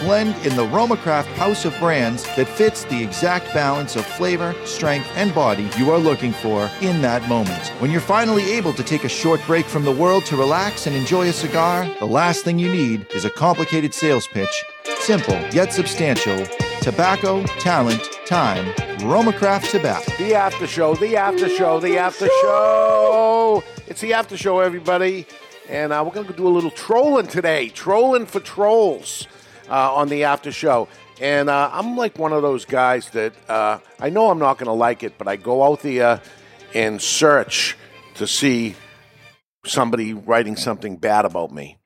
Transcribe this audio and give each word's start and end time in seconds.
blend 0.00 0.34
in 0.46 0.56
the 0.56 0.66
Romacraft 0.66 1.26
house 1.34 1.64
of 1.64 1.78
brands 1.78 2.24
that 2.34 2.48
fits 2.48 2.84
the 2.84 3.02
exact 3.02 3.52
balance 3.52 3.96
of 3.96 4.04
flavor, 4.04 4.54
strength, 4.64 5.08
and 5.14 5.34
body 5.34 5.68
you 5.78 5.90
are 5.90 5.98
looking 5.98 6.32
for 6.32 6.70
in 6.80 7.02
that 7.02 7.26
moment. 7.28 7.68
When 7.80 7.90
you're 7.90 8.00
finally 8.00 8.52
able 8.52 8.72
to 8.72 8.82
take 8.82 9.04
a 9.04 9.08
short 9.08 9.40
break 9.46 9.66
from 9.66 9.84
the 9.84 9.92
world 9.92 10.24
to 10.26 10.36
relax 10.36 10.86
and 10.86 10.96
enjoy 10.96 11.28
a 11.28 11.32
cigar, 11.32 11.88
the 11.98 12.06
last 12.06 12.44
thing 12.44 12.58
you 12.58 12.70
need 12.72 13.06
is 13.14 13.24
a 13.24 13.30
complicated 13.30 13.94
sales 13.94 14.26
pitch. 14.26 14.64
Simple 15.00 15.38
yet 15.52 15.72
substantial. 15.72 16.46
Tobacco, 16.80 17.44
talent, 17.58 18.02
time. 18.26 18.64
Romacraft 19.00 19.70
Tobacco. 19.70 20.12
The 20.16 20.34
after 20.34 20.66
show, 20.66 20.94
the 20.94 21.16
after 21.16 21.48
show, 21.48 21.78
the 21.78 21.98
after 21.98 22.26
show. 22.26 23.62
It's 23.86 24.00
the 24.00 24.14
after 24.14 24.36
show, 24.36 24.60
everybody. 24.60 25.26
And 25.68 25.92
uh, 25.92 26.02
we're 26.04 26.12
going 26.12 26.26
to 26.26 26.32
do 26.32 26.48
a 26.48 26.48
little 26.48 26.70
trolling 26.70 27.26
today. 27.26 27.68
Trolling 27.68 28.26
for 28.26 28.40
trolls 28.40 29.26
uh, 29.70 29.94
on 29.94 30.08
the 30.08 30.24
after 30.24 30.52
show. 30.52 30.88
And 31.20 31.48
uh, 31.48 31.70
I'm 31.72 31.96
like 31.96 32.18
one 32.18 32.32
of 32.32 32.42
those 32.42 32.64
guys 32.64 33.10
that 33.10 33.34
uh, 33.48 33.78
I 33.98 34.10
know 34.10 34.30
I'm 34.30 34.38
not 34.38 34.58
going 34.58 34.66
to 34.66 34.72
like 34.72 35.02
it, 35.02 35.18
but 35.18 35.28
I 35.28 35.36
go 35.36 35.62
out 35.62 35.80
there 35.82 36.20
and 36.74 37.00
search 37.00 37.76
to 38.14 38.26
see 38.26 38.74
somebody 39.64 40.14
writing 40.14 40.56
something 40.56 40.96
bad 40.96 41.24
about 41.24 41.52
me. 41.52 41.79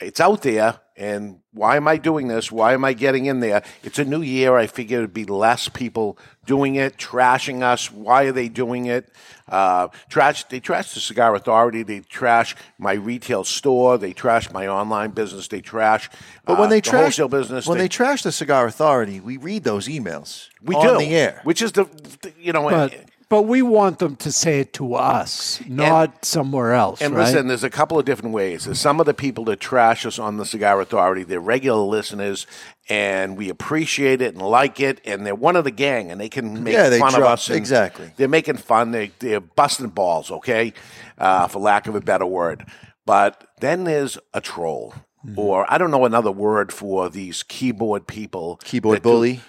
It's 0.00 0.20
out 0.20 0.42
there, 0.42 0.80
and 0.96 1.40
why 1.52 1.76
am 1.76 1.88
I 1.88 1.96
doing 1.96 2.28
this? 2.28 2.52
Why 2.52 2.74
am 2.74 2.84
I 2.84 2.92
getting 2.92 3.24
in 3.24 3.40
there? 3.40 3.62
It's 3.82 3.98
a 3.98 4.04
new 4.04 4.20
year. 4.20 4.56
I 4.56 4.66
figured 4.66 4.98
it'd 4.98 5.14
be 5.14 5.24
less 5.24 5.66
people 5.68 6.18
doing 6.44 6.74
it, 6.74 6.98
trashing 6.98 7.62
us. 7.62 7.90
Why 7.90 8.24
are 8.24 8.32
they 8.32 8.48
doing 8.50 8.84
it? 8.84 9.10
Uh, 9.48 9.88
trash. 10.10 10.44
They 10.44 10.60
trash 10.60 10.92
the 10.92 11.00
Cigar 11.00 11.34
Authority. 11.34 11.82
They 11.82 12.00
trash 12.00 12.54
my 12.78 12.92
retail 12.92 13.44
store. 13.44 13.96
They 13.96 14.12
trash 14.12 14.50
my 14.50 14.66
online 14.66 15.12
business. 15.12 15.48
They 15.48 15.62
trash. 15.62 16.10
But 16.44 16.58
when 16.58 16.66
uh, 16.66 16.70
they 16.70 16.80
the 16.80 16.90
trash 16.90 17.02
wholesale 17.16 17.28
business, 17.28 17.66
when 17.66 17.78
they, 17.78 17.88
trash 17.88 18.22
the 18.22 18.32
Cigar 18.32 18.66
Authority, 18.66 19.20
we 19.20 19.38
read 19.38 19.64
those 19.64 19.88
emails 19.88 20.48
we 20.62 20.74
on 20.74 20.86
do 20.86 20.98
the 20.98 21.14
air. 21.16 21.40
which 21.44 21.62
is 21.62 21.72
the, 21.72 21.84
the- 22.20 22.32
you 22.38 22.52
know. 22.52 22.68
But 22.68 22.94
but 23.30 23.42
we 23.42 23.62
want 23.62 23.98
them 24.00 24.16
to 24.16 24.30
say 24.30 24.60
it 24.60 24.72
to 24.74 24.94
us, 24.94 25.60
not 25.66 26.24
somewhere 26.24 26.74
else. 26.74 27.00
And 27.00 27.14
right? 27.14 27.24
listen, 27.24 27.46
there's 27.46 27.64
a 27.64 27.70
couple 27.70 27.98
of 27.98 28.04
different 28.04 28.34
ways. 28.34 28.66
There's 28.66 28.78
some 28.80 29.00
of 29.00 29.06
the 29.06 29.14
people 29.14 29.44
that 29.46 29.60
trash 29.60 30.04
us 30.04 30.18
on 30.18 30.36
the 30.36 30.44
Cigar 30.44 30.80
Authority, 30.80 31.22
they're 31.22 31.40
regular 31.40 31.80
listeners, 31.82 32.46
and 32.88 33.36
we 33.38 33.48
appreciate 33.48 34.20
it 34.20 34.34
and 34.34 34.42
like 34.42 34.80
it, 34.80 35.00
and 35.06 35.24
they're 35.24 35.34
one 35.34 35.56
of 35.56 35.64
the 35.64 35.70
gang, 35.70 36.10
and 36.10 36.20
they 36.20 36.28
can 36.28 36.62
make 36.64 36.74
Yeah, 36.74 36.88
they 36.90 36.98
fun 36.98 37.14
of 37.14 37.22
us. 37.22 37.48
exactly. 37.48 38.12
They're 38.16 38.28
making 38.28 38.56
fun. 38.58 38.90
They, 38.90 39.12
they're 39.20 39.40
busting 39.40 39.88
balls, 39.90 40.30
okay, 40.30 40.72
uh, 41.16 41.46
for 41.48 41.60
lack 41.60 41.86
of 41.86 41.94
a 41.94 42.00
better 42.00 42.26
word. 42.26 42.66
But 43.06 43.46
then 43.60 43.84
there's 43.84 44.18
a 44.34 44.40
troll, 44.42 44.92
Mm-hmm. 45.24 45.38
or 45.38 45.70
I 45.70 45.76
don't 45.76 45.90
know 45.90 46.06
another 46.06 46.32
word 46.32 46.72
for 46.72 47.10
these 47.10 47.42
keyboard 47.42 48.06
people. 48.06 48.56
Keyboard 48.64 48.96
that 48.96 49.02
do- 49.02 49.08
bully. 49.10 49.40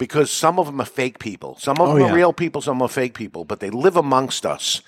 Because 0.00 0.30
some 0.32 0.58
of 0.58 0.64
them 0.66 0.80
are 0.80 0.86
fake 0.86 1.18
people. 1.18 1.56
Some 1.60 1.76
of 1.78 1.90
Oh, 1.90 1.92
them 1.94 2.06
yeah. 2.06 2.10
are 2.12 2.16
real 2.16 2.32
people, 2.32 2.60
some 2.62 2.80
are 2.82 2.88
fake 2.88 3.12
people, 3.14 3.44
but 3.44 3.60
they 3.60 3.68
live 3.70 3.96
amongst 3.96 4.44
us. 4.46 4.80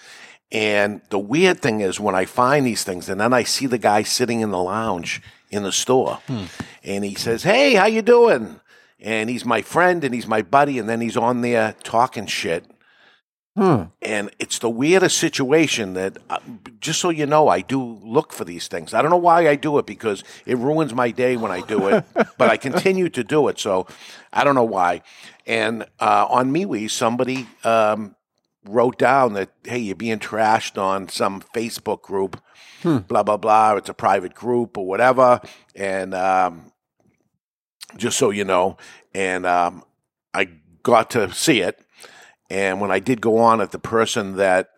And 0.51 1.01
the 1.11 1.19
weird 1.19 1.61
thing 1.61 1.81
is 1.81 2.01
when 2.01 2.15
I 2.15 2.25
find 2.25 2.67
these 2.67 2.83
things, 2.83 3.09
and 3.11 3.21
then 3.21 3.33
I 3.33 3.43
see 3.45 3.67
the 3.67 3.79
guy 3.79 4.03
sitting 4.03 4.41
in 4.41 4.51
the 4.51 4.63
lounge 4.63 5.23
in 5.51 5.63
the 5.65 5.73
store, 5.73 6.19
Hmm. 6.27 6.45
and 6.83 7.05
he 7.05 7.15
says, 7.15 7.43
"Hey, 7.43 7.75
how 7.75 7.87
you 7.87 8.01
doing?" 8.03 8.59
And 9.01 9.29
he's 9.31 9.45
my 9.45 9.63
friend, 9.63 10.03
and 10.05 10.15
he's 10.15 10.27
my 10.27 10.43
buddy, 10.43 10.79
and 10.79 10.89
then 10.89 11.01
he's 11.01 11.17
on 11.17 11.41
there 11.43 11.75
talking 11.85 12.27
shit. 12.27 12.65
Huh. 13.57 13.89
And 14.01 14.31
it's 14.39 14.59
the 14.61 14.71
weirdest 14.71 15.19
situation 15.19 15.93
that, 15.93 16.17
uh, 16.31 16.39
just 16.81 17.01
so 17.01 17.11
you 17.11 17.27
know, 17.27 17.49
I 17.49 17.61
do 17.61 18.01
look 18.03 18.33
for 18.33 18.45
these 18.45 18.67
things. 18.67 18.95
I 18.95 19.03
don't 19.03 19.11
know 19.11 19.19
why 19.19 19.47
I 19.47 19.57
do 19.57 19.79
it 19.79 19.85
because 19.85 20.25
it 20.47 20.57
ruins 20.57 20.95
my 20.95 21.11
day 21.11 21.37
when 21.37 21.51
I 21.51 21.61
do 21.61 21.89
it, 21.89 22.05
but 22.15 22.49
I 22.49 22.57
continue 22.57 23.11
to 23.11 23.23
do 23.23 23.49
it. 23.49 23.59
So 23.59 23.87
I 24.33 24.45
don't 24.45 24.55
know 24.55 24.65
why. 24.65 25.03
And 25.47 25.83
uh, 26.01 26.27
on 26.31 26.51
MeWe, 26.51 26.91
somebody 26.91 27.47
um, 27.63 28.17
wrote 28.65 28.97
down 28.97 29.35
that, 29.35 29.51
hey, 29.65 29.79
you're 29.79 29.97
being 29.97 30.19
trashed 30.19 30.81
on 30.81 31.11
some 31.11 31.43
Facebook 31.55 32.01
group, 32.01 32.41
blah, 32.83 33.23
blah, 33.23 33.37
blah. 33.37 33.77
It's 33.77 33.91
a 33.91 33.95
private 33.95 34.35
group 34.35 34.79
or 34.79 34.87
whatever. 34.87 35.43
And 35.75 36.15
um, 36.15 36.73
just 37.99 38.17
so 38.17 38.31
you 38.31 38.45
know, 38.45 38.79
and 39.13 39.45
um, 39.45 39.85
I 40.33 40.49
got 40.83 41.11
to 41.11 41.33
see 41.35 41.61
it. 41.61 41.79
And 42.53 42.83
when 42.83 42.91
I 42.91 42.99
did 42.99 43.23
go 43.23 43.39
on 43.39 43.63
it, 43.63 43.71
the 43.71 43.79
person 43.79 44.37
that 44.37 44.69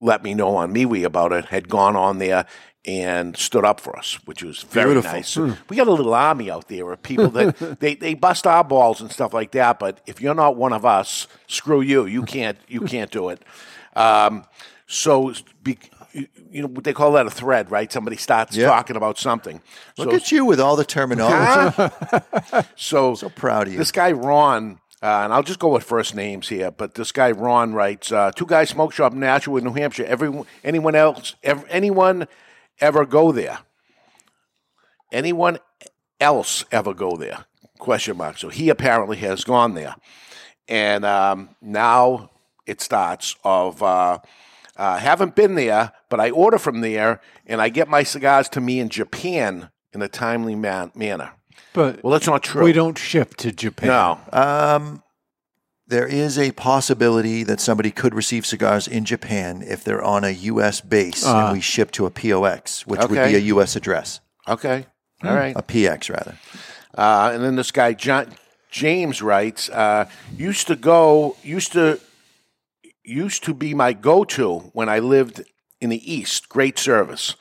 let 0.00 0.22
me 0.22 0.32
know 0.32 0.54
on 0.56 0.72
MeWe 0.72 1.04
about 1.04 1.32
it 1.32 1.46
had 1.46 1.68
gone 1.68 1.96
on 1.96 2.18
there 2.18 2.46
and 2.86 3.36
stood 3.36 3.64
up 3.64 3.80
for 3.80 3.98
us, 3.98 4.20
which 4.26 4.44
was 4.44 4.62
very 4.62 4.92
Beautiful. 4.92 5.12
nice. 5.12 5.36
We 5.68 5.76
got 5.76 5.88
a 5.88 5.92
little 5.92 6.14
army 6.14 6.52
out 6.52 6.68
there 6.68 6.92
of 6.92 7.02
people 7.02 7.30
that 7.30 7.78
they, 7.80 7.96
they 7.96 8.14
bust 8.14 8.46
our 8.46 8.62
balls 8.62 9.00
and 9.00 9.10
stuff 9.10 9.34
like 9.34 9.50
that. 9.52 9.80
But 9.80 10.02
if 10.06 10.20
you're 10.20 10.36
not 10.36 10.54
one 10.56 10.72
of 10.72 10.84
us, 10.84 11.26
screw 11.48 11.80
you. 11.80 12.06
You 12.06 12.22
can't 12.22 12.58
you 12.68 12.82
can't 12.82 13.10
do 13.10 13.30
it. 13.30 13.42
Um, 13.96 14.44
so 14.86 15.32
be, 15.64 15.78
you 16.12 16.62
know 16.62 16.68
what 16.68 16.84
they 16.84 16.92
call 16.92 17.12
that 17.12 17.26
a 17.26 17.30
thread, 17.30 17.70
right? 17.70 17.90
Somebody 17.90 18.16
starts 18.16 18.56
Yeah. 18.56 18.68
talking 18.68 18.94
about 18.94 19.18
something. 19.18 19.60
Look 19.98 20.10
so, 20.10 20.16
at 20.16 20.30
you 20.30 20.44
with 20.44 20.60
all 20.60 20.76
the 20.76 20.84
terminology. 20.84 21.92
so, 22.76 23.14
so 23.16 23.28
proud 23.30 23.66
of 23.66 23.72
you. 23.72 23.78
This 23.78 23.90
guy 23.90 24.12
Ron, 24.12 24.78
uh, 25.02 25.22
and 25.24 25.32
I'll 25.32 25.42
just 25.42 25.58
go 25.58 25.68
with 25.68 25.84
first 25.84 26.14
names 26.14 26.48
here, 26.48 26.70
but 26.70 26.94
this 26.94 27.12
guy 27.12 27.30
Ron 27.30 27.74
writes, 27.74 28.10
uh, 28.10 28.30
two 28.30 28.46
guys 28.46 28.70
smoke 28.70 28.92
shop 28.92 29.12
in 29.12 29.20
Nashua, 29.20 29.60
New 29.60 29.74
Hampshire. 29.74 30.04
Everyone, 30.04 30.46
anyone 30.62 30.94
else, 30.94 31.36
ever, 31.42 31.66
anyone 31.68 32.26
ever 32.80 33.04
go 33.04 33.32
there? 33.32 33.58
Anyone 35.12 35.58
else 36.20 36.64
ever 36.72 36.94
go 36.94 37.16
there? 37.16 37.44
Question 37.78 38.16
mark. 38.16 38.38
So 38.38 38.48
he 38.48 38.68
apparently 38.68 39.18
has 39.18 39.44
gone 39.44 39.74
there, 39.74 39.94
and 40.68 41.04
um, 41.04 41.50
now 41.60 42.30
it 42.66 42.80
starts 42.80 43.36
of. 43.44 43.82
Uh, 43.82 44.18
uh, 44.76 44.98
haven't 44.98 45.36
been 45.36 45.54
there, 45.54 45.92
but 46.08 46.18
I 46.18 46.30
order 46.30 46.58
from 46.58 46.80
there, 46.80 47.20
and 47.46 47.62
I 47.62 47.68
get 47.68 47.88
my 47.88 48.02
cigars 48.02 48.48
to 48.50 48.60
me 48.60 48.80
in 48.80 48.88
Japan 48.88 49.70
in 49.92 50.02
a 50.02 50.08
timely 50.08 50.56
man- 50.56 50.90
manner. 50.96 51.32
But 51.74 52.02
Well, 52.02 52.12
that's 52.12 52.26
not 52.26 52.42
true. 52.42 52.64
we 52.64 52.72
don't 52.72 52.96
ship 52.96 53.34
to 53.36 53.52
Japan. 53.52 53.88
No, 53.88 54.18
Um, 54.32 55.02
there 55.86 56.06
is 56.06 56.38
a 56.38 56.52
possibility 56.52 57.42
that 57.44 57.60
somebody 57.60 57.90
could 57.90 58.14
receive 58.14 58.46
cigars 58.46 58.88
in 58.88 59.04
Japan 59.04 59.62
if 59.66 59.84
they're 59.84 60.02
on 60.02 60.24
a 60.24 60.30
U.S. 60.30 60.80
base 60.80 61.22
Ah. 61.26 61.48
and 61.48 61.52
we 61.52 61.60
ship 61.60 61.90
to 61.92 62.06
a 62.06 62.10
POX, 62.10 62.86
which 62.86 63.00
would 63.00 63.10
be 63.10 63.34
a 63.34 63.38
U.S. 63.54 63.76
address, 63.76 64.20
Okay. 64.48 64.86
All 65.22 65.34
right. 65.34 65.54
a 65.56 65.62
PX 65.62 66.08
rather. 66.10 66.38
Uh, 66.96 67.32
and 67.34 67.44
then 67.44 67.56
this 67.56 67.70
guy 67.70 67.92
John 67.92 68.32
James 68.70 69.20
writes, 69.22 69.68
uh, 69.70 70.06
used 70.36 70.66
to 70.68 70.76
go, 70.76 71.36
used 71.42 71.72
to, 71.72 72.00
used 73.04 73.44
to 73.44 73.52
be 73.54 73.74
my 73.74 73.92
go-to 73.92 74.70
when 74.72 74.88
I 74.88 74.98
lived 75.00 75.42
in 75.80 75.90
the 75.90 76.12
East. 76.12 76.48
Great 76.48 76.78
service. 76.78 77.36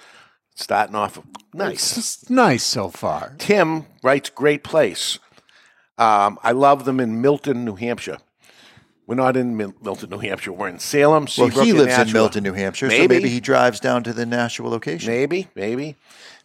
Starting 0.56 0.96
off 0.96 1.20
nice. 1.54 1.98
It's 1.98 2.30
nice 2.30 2.64
so 2.64 2.90
far. 2.90 3.36
Tim 3.40 3.86
writes, 4.04 4.30
great 4.30 4.64
place. 4.64 5.18
Um, 5.98 6.38
I 6.44 6.52
love 6.52 6.86
them 6.86 7.00
in 7.00 7.22
Milton, 7.22 7.66
New 7.66 7.76
Hampshire. 7.76 8.18
We're 9.08 9.16
not 9.16 9.36
in 9.36 9.58
Mil- 9.58 9.74
Milton, 9.82 10.10
New 10.12 10.20
Hampshire. 10.20 10.54
We're 10.54 10.70
in 10.70 10.80
Salem. 10.80 11.24
Well, 11.38 11.50
Seabrook, 11.50 11.66
he 11.66 11.74
lives 11.74 11.98
in 11.98 12.14
Milton, 12.14 12.44
New 12.44 12.54
Hampshire, 12.54 12.90
so 12.90 12.98
Maybe. 12.98 13.16
maybe 13.16 13.30
he 13.30 13.40
drives 13.40 13.80
down 13.80 14.04
to 14.04 14.14
the 14.14 14.26
Nashua 14.26 14.68
location. 14.68 15.12
Maybe, 15.12 15.50
maybe. 15.56 15.96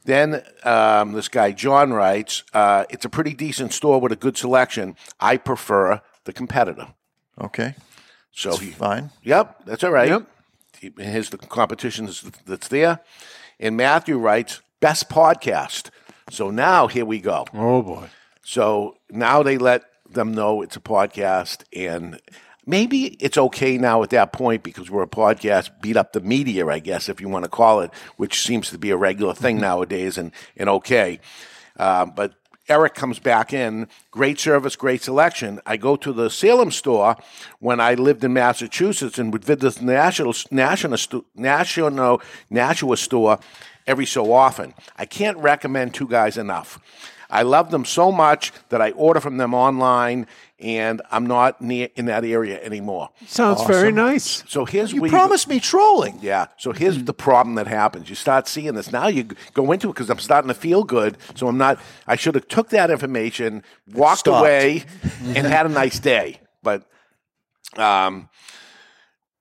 Then 0.04 0.42
um, 0.64 1.12
this 1.12 1.28
guy 1.28 1.52
John 1.52 1.92
writes, 1.92 2.42
uh, 2.54 2.84
"It's 2.90 3.04
a 3.04 3.08
pretty 3.08 3.34
decent 3.34 3.72
store 3.72 4.00
with 4.00 4.10
a 4.10 4.16
good 4.16 4.36
selection. 4.36 4.96
I 5.20 5.36
prefer 5.36 6.00
the 6.24 6.32
competitor." 6.32 6.88
Okay, 7.40 7.74
So, 8.32 8.56
he, 8.56 8.70
fine. 8.70 9.10
yep, 9.22 9.64
that's 9.64 9.84
all 9.84 9.92
right. 9.92 10.08
Yep. 10.08 10.26
He- 10.80 11.02
His 11.04 11.30
the 11.30 11.38
competition 11.38 12.06
is 12.08 12.22
that's 12.44 12.68
there. 12.68 13.00
And 13.60 13.76
Matthew 13.76 14.18
writes, 14.18 14.60
"Best 14.80 15.08
podcast." 15.08 15.90
So 16.30 16.50
now 16.50 16.86
here 16.88 17.04
we 17.04 17.20
go. 17.20 17.46
Oh 17.54 17.82
boy. 17.82 18.08
So 18.42 18.96
now 19.10 19.42
they 19.42 19.58
let 19.58 19.82
them 20.10 20.32
know 20.32 20.62
it's 20.62 20.76
a 20.76 20.80
podcast, 20.80 21.64
and 21.74 22.20
maybe 22.66 23.06
it's 23.20 23.36
okay 23.38 23.76
now 23.78 24.02
at 24.02 24.10
that 24.10 24.32
point 24.32 24.62
because 24.62 24.90
we're 24.90 25.02
a 25.02 25.06
podcast, 25.08 25.70
beat 25.82 25.96
up 25.96 26.12
the 26.12 26.20
media, 26.20 26.66
I 26.66 26.78
guess, 26.78 27.08
if 27.08 27.20
you 27.20 27.28
want 27.28 27.44
to 27.44 27.50
call 27.50 27.80
it, 27.80 27.90
which 28.16 28.40
seems 28.42 28.70
to 28.70 28.78
be 28.78 28.90
a 28.90 28.96
regular 28.96 29.34
thing 29.34 29.56
Mm-hmm. 29.56 29.62
nowadays 29.64 30.16
and, 30.18 30.32
and 30.56 30.68
okay. 30.68 31.20
Uh, 31.78 32.06
but 32.06 32.34
Eric 32.68 32.94
comes 32.94 33.18
back 33.18 33.52
in, 33.52 33.88
great 34.10 34.38
service, 34.38 34.76
great 34.76 35.02
selection. 35.02 35.60
I 35.64 35.76
go 35.76 35.96
to 35.96 36.12
the 36.12 36.28
Salem 36.28 36.70
store 36.70 37.16
when 37.60 37.80
I 37.80 37.94
lived 37.94 38.22
in 38.24 38.34
Massachusetts 38.34 39.18
and 39.18 39.32
would 39.32 39.44
visit 39.44 39.76
the 39.76 39.84
National, 39.84 40.34
National, 40.50 41.24
National, 41.34 42.22
Nashua 42.50 42.96
store 42.96 43.38
every 43.86 44.06
so 44.06 44.32
often. 44.32 44.74
I 44.96 45.06
can't 45.06 45.38
recommend 45.38 45.94
two 45.94 46.06
guys 46.06 46.36
enough. 46.36 46.78
I 47.30 47.42
love 47.42 47.70
them 47.70 47.84
so 47.84 48.10
much 48.10 48.52
that 48.70 48.80
I 48.80 48.92
order 48.92 49.20
from 49.20 49.36
them 49.36 49.52
online, 49.52 50.26
and 50.58 51.02
I'm 51.10 51.26
not 51.26 51.60
near 51.60 51.88
in 51.94 52.06
that 52.06 52.24
area 52.24 52.58
anymore. 52.62 53.10
Sounds 53.26 53.62
very 53.64 53.92
nice. 53.92 54.42
So 54.48 54.64
here's 54.64 54.92
You 54.92 55.08
promised 55.08 55.46
me 55.46 55.60
trolling. 55.60 56.18
yeah. 56.22 56.46
So 56.56 56.72
here's 56.72 57.04
the 57.04 57.12
problem 57.12 57.54
that 57.56 57.66
happens. 57.66 58.08
You 58.08 58.14
start 58.16 58.48
seeing 58.48 58.74
this. 58.74 58.90
Now 58.92 59.08
you 59.08 59.24
go 59.52 59.70
into 59.72 59.88
it 59.90 59.92
because 59.92 60.08
I'm 60.10 60.18
starting 60.18 60.48
to 60.48 60.54
feel 60.54 60.84
good. 60.84 61.18
So 61.34 61.48
I'm 61.48 61.58
not. 61.58 61.78
I 62.06 62.16
should 62.16 62.34
have 62.34 62.48
took 62.48 62.70
that 62.70 62.90
information, 62.90 63.62
walked 63.92 64.20
Stopped. 64.20 64.40
away, 64.40 64.84
and 65.26 65.46
had 65.46 65.66
a 65.66 65.68
nice 65.68 65.98
day. 65.98 66.40
But 66.62 66.84
um, 67.76 68.28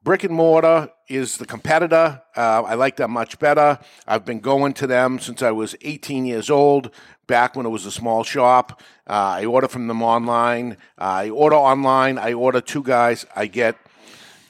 brick 0.08 0.24
and 0.24 0.34
mortar 0.34 0.90
is 1.10 1.36
the 1.36 1.46
competitor. 1.46 2.22
Uh, 2.34 2.64
I 2.66 2.76
like 2.76 2.96
that 2.96 3.10
much 3.10 3.38
better. 3.40 3.78
I've 4.08 4.24
been 4.24 4.40
going 4.40 4.72
to 4.76 4.88
them 4.88 5.20
since 5.20 5.42
I 5.42 5.52
was 5.52 5.76
18 5.82 6.26
years 6.26 6.50
old. 6.50 6.92
Back 7.28 7.58
when 7.58 7.66
it 7.66 7.70
was 7.72 7.86
a 7.86 7.92
small 7.92 8.24
shop, 8.24 8.82
uh, 9.06 9.12
I 9.42 9.44
order 9.44 9.68
from 9.68 9.88
them 9.88 10.02
online. 10.02 10.78
I 10.98 11.30
order 11.30 11.58
online. 11.58 12.18
I 12.18 12.32
order 12.32 12.62
two 12.62 12.84
guys. 12.84 13.26
I 13.36 13.48
get 13.48 13.76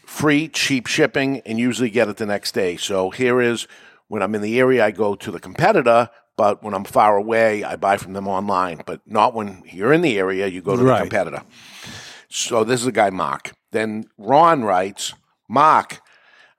free, 0.06 0.48
cheap 0.48 0.86
shipping, 0.86 1.42
and 1.44 1.57
usually 1.57 1.89
get 1.89 2.07
it 2.07 2.18
the 2.18 2.27
next 2.27 2.51
day. 2.51 2.77
So 2.77 3.10
here 3.10 3.42
is 3.42 3.68
when 4.10 4.21
I'm 4.21 4.36
in 4.36 4.44
the 4.44 4.60
area, 4.60 4.86
I 4.86 4.92
go 4.92 5.15
to 5.15 5.31
the 5.31 5.39
competitor, 5.39 6.12
but 6.36 6.62
when 6.62 6.75
I'm 6.75 6.83
far 6.83 7.18
away, 7.18 7.63
I 7.63 7.77
buy 7.77 7.98
from 7.98 8.13
them 8.13 8.27
online. 8.27 8.83
But 8.86 9.01
not 9.07 9.33
when 9.33 9.63
you're 9.65 9.92
in 9.92 10.01
the 10.01 10.19
area, 10.19 10.45
you 10.45 10.62
go 10.62 10.75
to 10.77 10.83
Right. 10.83 11.00
the 11.00 11.10
competitor. 11.10 11.42
So 12.30 12.63
this 12.63 12.80
is 12.81 12.86
a 12.86 12.92
guy, 12.92 13.10
Mark. 13.10 13.53
Then 13.71 14.06
Ron 14.19 14.63
writes, 14.63 15.15
Mark, 15.48 16.02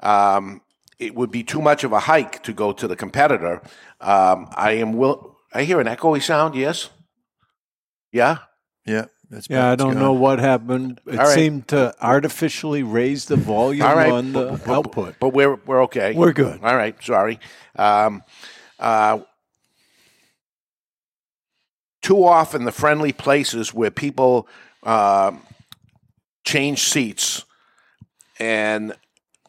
um, 0.01 0.61
it 0.99 1.15
would 1.15 1.31
be 1.31 1.43
too 1.45 1.61
much 1.63 1.85
of 1.85 1.93
a 1.93 2.01
hike 2.01 2.43
to 2.45 2.53
go 2.53 2.73
to 2.73 2.89
the 2.89 2.97
competitor. 2.97 3.63
Um, 4.01 4.49
I 4.57 4.73
am 4.73 4.93
will. 4.95 5.37
I 5.55 5.65
hear 5.65 5.81
an 5.81 5.87
echoey 5.87 6.23
sound. 6.23 6.55
Yes. 6.55 6.91
Yeah. 8.13 8.39
Yeah. 8.85 9.07
That's 9.31 9.49
Yeah, 9.51 9.71
I 9.71 9.77
don't 9.77 9.93
good. 9.93 9.99
know 10.01 10.15
what 10.15 10.39
happened. 10.39 11.01
It 11.07 11.19
All 11.19 11.27
right. 11.27 11.35
seemed 11.35 11.69
to 11.69 11.95
artificially 12.01 12.83
raise 12.83 13.27
the 13.27 13.37
volume 13.37 13.83
All 13.87 13.95
right. 13.95 14.11
on 14.11 14.33
the 14.33 14.47
But- 14.53 14.65
but- 14.65 14.75
output. 14.75 15.15
But 15.21 15.29
we're 15.35 15.57
we're 15.67 15.83
okay. 15.85 16.15
We're 16.15 16.33
good. 16.33 16.61
All 16.63 16.75
right. 16.77 16.97
Sorry. 17.03 17.39
Um, 17.77 18.23
uh, 18.79 19.19
too 22.03 22.25
often, 22.25 22.65
the 22.65 22.73
friendly 22.73 23.13
places 23.13 23.75
where 23.75 23.91
people 23.91 24.49
um 24.83 25.43
change 26.45 26.83
seats, 26.85 27.45
and 28.39 28.95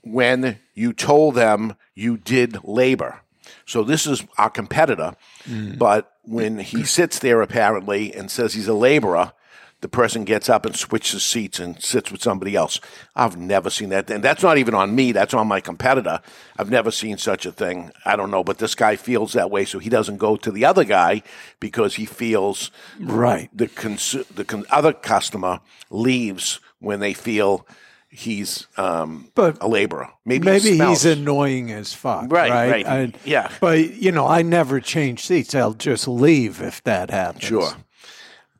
when 0.01 0.59
you 0.73 0.93
told 0.93 1.35
them 1.35 1.75
you 1.95 2.17
did 2.17 2.63
labor. 2.63 3.21
So 3.65 3.83
this 3.83 4.07
is 4.07 4.23
our 4.37 4.49
competitor, 4.49 5.15
mm. 5.45 5.77
but 5.77 6.13
when 6.23 6.59
he 6.59 6.83
sits 6.97 7.19
there 7.19 7.41
apparently 7.41 8.13
and 8.13 8.31
says 8.31 8.53
he's 8.53 8.67
a 8.67 8.73
laborer, 8.73 9.33
the 9.81 9.87
person 9.87 10.25
gets 10.25 10.49
up 10.49 10.65
and 10.65 10.75
switches 10.75 11.23
seats 11.23 11.57
and 11.59 11.81
sits 11.81 12.11
with 12.11 12.21
somebody 12.21 12.55
else. 12.55 12.81
I've 13.15 13.37
never 13.37 13.69
seen 13.69 13.89
that. 13.89 14.09
And 14.09 14.21
that's 14.23 14.43
not 14.43 14.57
even 14.57 14.73
on 14.73 14.93
me, 14.93 15.13
that's 15.13 15.33
on 15.33 15.47
my 15.47 15.61
competitor. 15.61 16.19
I've 16.57 16.69
never 16.69 16.91
seen 16.91 17.17
such 17.17 17.45
a 17.45 17.51
thing. 17.51 17.91
I 18.03 18.15
don't 18.17 18.31
know, 18.31 18.43
but 18.43 18.57
this 18.57 18.75
guy 18.75 18.97
feels 18.97 19.33
that 19.33 19.49
way, 19.49 19.63
so 19.65 19.79
he 19.79 19.89
doesn't 19.89 20.17
go 20.17 20.35
to 20.35 20.51
the 20.51 20.65
other 20.65 20.83
guy 20.83 21.23
because 21.59 21.95
he 21.95 22.05
feels 22.05 22.71
Right. 22.99 23.49
the, 23.53 23.67
cons- 23.67 24.25
the 24.35 24.43
con- 24.43 24.65
other 24.69 24.91
customer 24.91 25.61
leaves 25.89 26.59
when 26.79 26.99
they 26.99 27.13
feel 27.13 27.65
he's 28.09 28.67
um, 28.77 29.31
But 29.35 29.57
a 29.61 29.67
laborer. 29.67 30.09
Maybe, 30.25 30.45
Maybe 30.45 30.71
he 30.77 30.83
he's 30.85 31.05
annoying 31.05 31.71
as 31.71 31.93
fuck. 31.93 32.31
Right, 32.31 32.49
Right. 32.51 32.71
right. 32.71 32.87
I- 32.87 33.13
Yeah. 33.23 33.51
But, 33.61 33.93
you 33.95 34.11
know, 34.11 34.27
I 34.27 34.41
never 34.41 34.79
change 34.79 35.25
seats. 35.25 35.53
I'll 35.55 35.73
just 35.73 36.07
leave 36.07 36.61
if 36.61 36.83
that 36.83 37.09
happens. 37.11 37.43
Sure. 37.43 37.71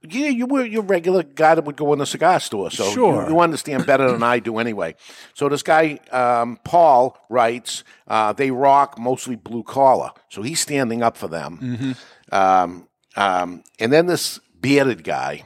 Yeah, 0.08 0.30
you 0.30 0.46
were 0.46 0.64
your 0.64 0.84
regular 0.84 1.24
guy 1.24 1.56
that 1.56 1.66
would 1.66 1.76
go 1.76 1.92
in 1.92 2.00
the 2.00 2.06
cigar 2.06 2.40
store, 2.40 2.72
so 2.72 2.86
you- 2.88 2.94
Sure. 2.94 3.28
you, 3.30 3.40
understand 3.42 3.86
better 3.86 4.10
than 4.12 4.24
I 4.24 4.40
do 4.40 4.58
anyway. 4.58 4.96
So 5.34 5.50
this 5.50 5.62
guy 5.62 6.00
um, 6.12 6.58
Paul 6.64 7.18
writes, 7.28 7.84
uh, 8.08 8.32
they 8.32 8.50
rock 8.52 8.98
mostly 8.98 9.36
blue 9.36 9.64
collar, 9.64 10.12
so 10.30 10.42
he's 10.42 10.62
standing 10.62 11.04
up 11.04 11.18
for 11.18 11.28
them. 11.28 11.96
Um, 12.32 12.88
um, 13.18 13.64
and 13.80 13.92
then 13.92 14.06
this 14.06 14.40
bearded 14.62 15.04
guy, 15.04 15.44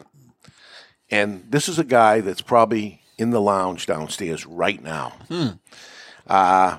and 1.10 1.44
this 1.50 1.68
is 1.68 1.80
a 1.80 1.84
guy 1.84 2.20
that's 2.22 2.42
probably 2.42 3.02
in 3.18 3.30
the 3.32 3.42
lounge 3.42 3.86
downstairs 3.86 4.46
right 4.46 4.82
now. 4.84 5.14
Uh, 6.28 6.78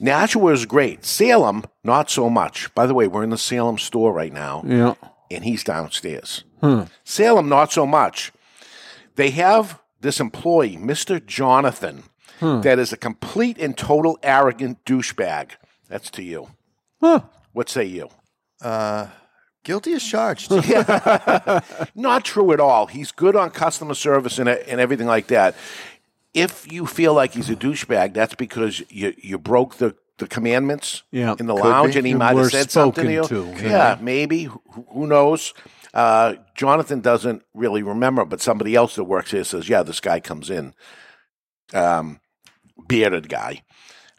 Nashua 0.00 0.52
is 0.52 0.66
great. 0.66 1.04
Salem, 1.04 1.64
not 1.84 2.10
so 2.10 2.28
much. 2.28 2.74
By 2.74 2.86
the 2.86 2.94
way, 2.94 3.06
we're 3.06 3.22
in 3.24 3.30
the 3.30 3.38
Salem 3.38 3.78
store 3.78 4.12
right 4.12 4.32
now 4.32 4.62
Yeah. 4.66 4.94
and 5.30 5.44
he's 5.44 5.64
downstairs. 5.64 6.44
Salem, 7.04 7.48
not 7.48 7.72
so 7.72 7.86
much. 7.86 8.32
They 9.16 9.30
have 9.30 9.80
this 10.00 10.20
employee, 10.20 10.76
Mr. 10.76 11.24
Jonathan, 11.24 12.04
that 12.40 12.78
is 12.78 12.92
a 12.92 12.96
complete 12.96 13.58
and 13.58 13.76
total 13.76 14.18
arrogant 14.22 14.84
douchebag. 14.84 15.50
That's 15.88 16.10
to 16.12 16.22
you. 16.22 16.48
Huh. 17.00 17.20
What 17.52 17.68
say 17.68 17.84
you? 17.84 18.08
Guilty 19.64 19.92
as 19.92 20.02
charged. 20.02 20.50
Not 21.94 22.24
true 22.24 22.52
at 22.52 22.60
all. 22.60 22.86
He's 22.86 23.12
good 23.12 23.36
on 23.36 23.50
customer 23.50 23.94
service 23.94 24.38
and, 24.38 24.48
and 24.48 24.80
everything 24.80 25.06
like 25.06 25.28
that. 25.28 25.54
If 26.34 26.70
you 26.72 26.86
feel 26.86 27.14
like 27.14 27.34
he's 27.34 27.50
a 27.50 27.56
douchebag, 27.56 28.14
that's 28.14 28.34
because 28.34 28.82
you, 28.88 29.14
you 29.18 29.38
broke 29.38 29.76
the, 29.76 29.94
the 30.18 30.26
commandments 30.26 31.02
Yeah, 31.10 31.34
in 31.38 31.46
the 31.46 31.54
lounge 31.54 31.92
be. 31.92 31.98
and 31.98 32.06
he 32.06 32.14
might 32.14 32.36
have 32.36 32.50
said 32.50 32.70
something 32.70 33.04
to 33.04 33.12
you. 33.12 33.24
to, 33.24 33.54
yeah, 33.62 33.98
maybe. 34.00 34.44
Who, 34.44 34.62
who 34.92 35.06
knows? 35.06 35.52
Uh, 35.94 36.36
Jonathan 36.54 37.00
doesn't 37.00 37.42
really 37.54 37.82
remember, 37.82 38.24
but 38.24 38.40
somebody 38.40 38.74
else 38.74 38.96
that 38.96 39.04
works 39.04 39.30
here 39.30 39.44
says, 39.44 39.68
yeah, 39.68 39.82
this 39.82 40.00
guy 40.00 40.20
comes 40.20 40.48
in. 40.48 40.74
Um, 41.74 42.20
bearded 42.88 43.28
guy. 43.28 43.62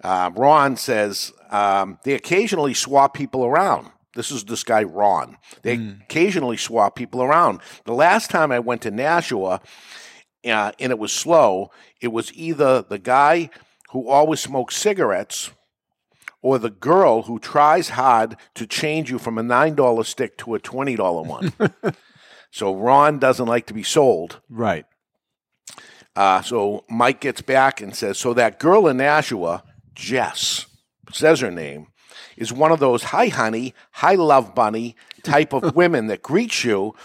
Uh, 0.04 0.30
Ron 0.36 0.76
says 0.78 1.34
um, 1.50 1.98
they 2.04 2.14
occasionally 2.14 2.74
swap 2.74 3.14
people 3.14 3.44
around. 3.46 3.90
This 4.16 4.32
is 4.32 4.46
this 4.46 4.64
guy, 4.64 4.84
Ron. 4.84 5.38
They 5.64 5.74
occasionally 6.04 6.58
swap 6.58 6.96
people 6.96 7.24
around. 7.24 7.62
The 7.86 7.94
last 7.94 8.30
time 8.30 8.52
I 8.52 8.60
went 8.60 8.82
to 8.84 8.92
Nashua 8.92 9.62
uh, 10.46 10.72
and 10.80 10.92
it 10.92 11.00
was 11.00 11.12
slow, 11.12 11.72
it 12.02 12.10
was 12.10 12.32
either 12.34 12.82
the 12.82 13.00
guy 13.00 13.50
who 13.92 14.08
always 14.08 14.40
smokes 14.40 14.76
cigarettes 14.76 15.52
or 16.42 16.60
the 16.60 16.70
girl 16.70 17.24
who 17.24 17.40
tries 17.40 17.90
hard 17.90 18.36
to 18.54 18.68
change 18.68 19.10
you 19.10 19.18
from 19.18 19.38
a 19.38 19.44
$9 19.44 20.06
stick 20.06 20.38
to 20.38 20.56
a 20.56 20.60
$20 20.60 21.26
one. 21.26 21.54
so 22.52 22.76
Ron 22.76 23.18
doesn't 23.18 23.48
like 23.48 23.66
to 23.68 23.74
be 23.74 23.84
sold. 23.84 24.42
Right. 24.50 24.86
Uh, 26.16 26.42
so 26.42 26.84
Mike 26.90 27.22
gets 27.22 27.42
back 27.42 27.82
and 27.82 27.96
says, 27.96 28.20
So 28.20 28.34
that 28.36 28.60
girl 28.60 28.88
in 28.88 28.98
Nashua, 28.98 29.64
Jess, 29.96 30.68
says 31.12 31.40
her 31.40 31.50
name, 31.50 31.88
is 32.38 32.52
one 32.54 32.72
of 32.72 32.80
those 32.80 33.04
hi, 33.04 33.28
honey, 33.28 33.74
hi, 33.92 34.16
love 34.16 34.56
bunny 34.56 34.96
type 35.24 35.54
of 35.54 35.76
women 35.76 36.08
that 36.08 36.22
greets 36.22 36.64
you 36.64 36.96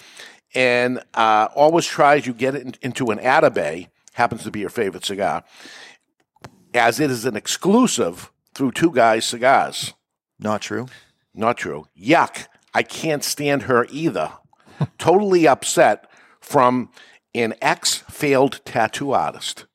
and 0.55 1.03
uh, 1.15 1.49
always 1.55 1.87
tries 1.87 2.27
you 2.27 2.33
get 2.33 2.55
it 2.55 2.63
in- 2.63 2.75
into 2.83 3.11
an 3.11 3.19
Atabey, 3.19 3.89
happens 4.15 4.43
to 4.45 4.51
be 4.51 4.61
your 4.61 4.71
favorite 4.71 5.05
cigar, 5.05 5.45
as 6.75 7.01
it 7.01 7.11
is 7.11 7.25
an 7.25 7.37
exclusive 7.37 8.33
through 8.55 8.73
Two 8.73 8.91
Guys 8.91 9.25
Cigars. 9.25 9.95
Not 10.39 10.63
true. 10.63 10.87
Not 11.35 11.57
true. 11.57 11.87
Yuck. 12.01 12.47
I 12.75 12.83
can't 12.83 13.25
stand 13.25 13.63
her 13.63 13.87
either. 13.91 14.33
totally 14.99 15.47
upset 15.47 16.09
from 16.41 16.91
an 17.35 17.55
ex 17.61 17.97
failed 18.11 18.61
tattoo 18.65 19.13
artist. 19.13 19.67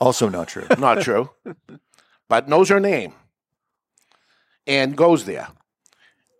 Also 0.00 0.28
not 0.28 0.48
true. 0.48 0.66
Not 0.78 1.00
true. 1.00 1.30
but 2.28 2.48
knows 2.48 2.68
her 2.68 2.80
name 2.80 3.14
and 4.66 4.96
goes 4.96 5.24
there. 5.24 5.48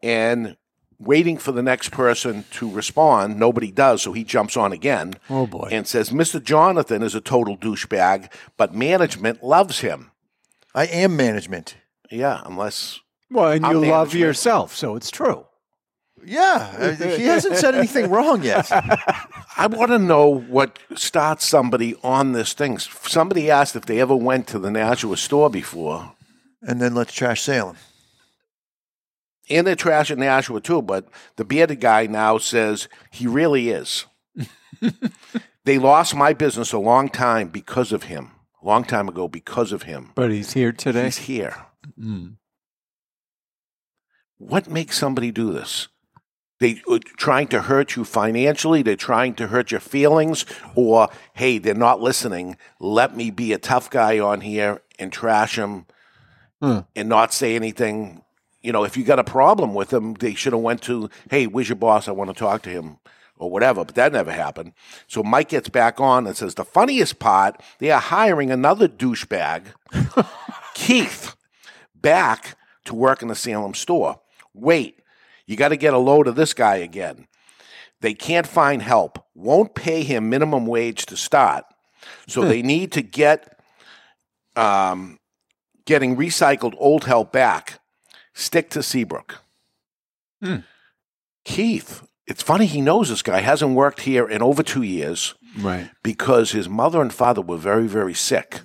And 0.02 0.56
waiting 0.98 1.38
for 1.38 1.52
the 1.52 1.62
next 1.62 1.90
person 1.90 2.44
to 2.52 2.70
respond, 2.70 3.38
nobody 3.38 3.70
does, 3.70 4.02
so 4.02 4.12
he 4.12 4.24
jumps 4.24 4.56
on 4.56 4.72
again 4.72 5.14
Oh, 5.28 5.46
boy. 5.46 5.68
and 5.72 5.86
says, 5.86 6.10
Mr. 6.10 6.42
Jonathan 6.42 7.02
is 7.02 7.14
a 7.14 7.20
total 7.20 7.56
douchebag, 7.56 8.30
but 8.56 8.74
management 8.74 9.42
loves 9.42 9.80
him. 9.80 10.10
I 10.74 10.86
am 10.86 11.16
management. 11.16 11.76
Yeah, 12.10 12.42
unless 12.44 13.00
Well, 13.30 13.50
and 13.52 13.64
I'm 13.66 13.72
you 13.82 13.90
love 13.90 14.14
yourself, 14.14 14.74
so 14.74 14.94
it's 14.96 15.10
true. 15.10 15.46
Yeah, 16.26 16.74
uh, 16.78 16.92
he 17.16 17.24
hasn't 17.24 17.56
said 17.56 17.74
anything 17.74 18.10
wrong 18.10 18.42
yet. 18.42 18.70
I 19.56 19.66
want 19.66 19.90
to 19.90 19.98
know 19.98 20.26
what 20.28 20.78
starts 20.94 21.46
somebody 21.46 21.96
on 22.02 22.32
this 22.32 22.54
thing. 22.54 22.78
Somebody 22.78 23.50
asked 23.50 23.76
if 23.76 23.84
they 23.84 24.00
ever 24.00 24.16
went 24.16 24.46
to 24.48 24.58
the 24.58 24.70
Nashua 24.70 25.18
store 25.18 25.50
before. 25.50 26.12
And 26.62 26.80
then 26.80 26.94
let's 26.94 27.12
trash 27.12 27.42
Salem. 27.42 27.76
And 29.50 29.66
they're 29.66 29.76
trashing 29.76 30.18
Nashua 30.18 30.60
too, 30.60 30.82
but 30.82 31.08
the 31.36 31.44
bearded 31.44 31.80
guy 31.80 32.06
now 32.06 32.38
says 32.38 32.88
he 33.10 33.26
really 33.26 33.70
is. 33.70 34.06
they 35.64 35.78
lost 35.78 36.14
my 36.14 36.32
business 36.32 36.72
a 36.72 36.78
long 36.78 37.08
time 37.08 37.48
because 37.48 37.92
of 37.92 38.04
him. 38.04 38.32
A 38.62 38.66
long 38.66 38.84
time 38.84 39.08
ago 39.08 39.28
because 39.28 39.72
of 39.72 39.82
him. 39.82 40.12
But 40.14 40.30
he's 40.30 40.54
here 40.54 40.72
today. 40.72 41.04
He's 41.04 41.18
here. 41.18 41.56
Mm-hmm. 41.98 42.34
What 44.38 44.68
makes 44.68 44.98
somebody 44.98 45.30
do 45.30 45.52
this? 45.52 45.88
They 46.60 46.82
are 46.90 46.98
trying 46.98 47.48
to 47.48 47.62
hurt 47.62 47.96
you 47.96 48.04
financially. 48.04 48.82
They're 48.82 48.96
trying 48.96 49.34
to 49.34 49.48
hurt 49.48 49.70
your 49.70 49.80
feelings, 49.80 50.46
or 50.74 51.08
hey, 51.34 51.58
they're 51.58 51.74
not 51.74 52.00
listening. 52.00 52.56
Let 52.80 53.16
me 53.16 53.30
be 53.30 53.52
a 53.52 53.58
tough 53.58 53.90
guy 53.90 54.18
on 54.18 54.40
here 54.40 54.80
and 54.98 55.12
trash 55.12 55.56
them, 55.56 55.86
and 56.96 57.08
not 57.08 57.34
say 57.34 57.54
anything. 57.56 58.23
You 58.64 58.72
know, 58.72 58.82
if 58.82 58.96
you 58.96 59.04
got 59.04 59.18
a 59.18 59.24
problem 59.24 59.74
with 59.74 59.90
them, 59.90 60.14
they 60.14 60.34
should 60.34 60.54
have 60.54 60.62
went 60.62 60.80
to, 60.82 61.10
hey, 61.30 61.46
where's 61.46 61.68
your 61.68 61.76
boss? 61.76 62.08
I 62.08 62.12
want 62.12 62.30
to 62.30 62.34
talk 62.34 62.62
to 62.62 62.70
him, 62.70 62.96
or 63.36 63.50
whatever. 63.50 63.84
But 63.84 63.94
that 63.96 64.12
never 64.12 64.32
happened. 64.32 64.72
So 65.06 65.22
Mike 65.22 65.50
gets 65.50 65.68
back 65.68 66.00
on 66.00 66.26
and 66.26 66.34
says 66.34 66.54
the 66.54 66.64
funniest 66.64 67.18
part: 67.18 67.60
they 67.78 67.90
are 67.90 68.00
hiring 68.00 68.50
another 68.50 68.88
douchebag, 68.88 69.66
Keith, 70.74 71.36
back 71.94 72.56
to 72.86 72.94
work 72.94 73.20
in 73.20 73.28
the 73.28 73.34
Salem 73.34 73.74
store. 73.74 74.20
Wait, 74.54 74.98
you 75.46 75.56
got 75.56 75.68
to 75.68 75.76
get 75.76 75.92
a 75.92 75.98
load 75.98 76.26
of 76.26 76.36
this 76.36 76.54
guy 76.54 76.76
again. 76.76 77.26
They 78.00 78.14
can't 78.14 78.46
find 78.46 78.80
help, 78.80 79.24
won't 79.34 79.74
pay 79.74 80.04
him 80.04 80.30
minimum 80.30 80.66
wage 80.66 81.06
to 81.06 81.16
start. 81.16 81.64
So 82.28 82.42
they 82.44 82.62
need 82.62 82.92
to 82.92 83.02
get 83.02 83.58
um, 84.56 85.18
getting 85.84 86.16
recycled 86.16 86.74
old 86.78 87.04
help 87.04 87.32
back. 87.32 87.80
Stick 88.34 88.68
to 88.70 88.82
Seabrook. 88.82 89.40
Hmm. 90.42 90.56
Keith, 91.44 92.02
it's 92.26 92.42
funny 92.42 92.66
he 92.66 92.80
knows 92.80 93.08
this 93.08 93.22
guy, 93.22 93.40
hasn't 93.40 93.74
worked 93.74 94.00
here 94.00 94.26
in 94.28 94.42
over 94.42 94.62
two 94.62 94.82
years 94.82 95.34
Right. 95.58 95.90
because 96.02 96.50
his 96.52 96.68
mother 96.68 97.00
and 97.00 97.12
father 97.12 97.40
were 97.42 97.56
very, 97.56 97.86
very 97.86 98.14
sick. 98.14 98.60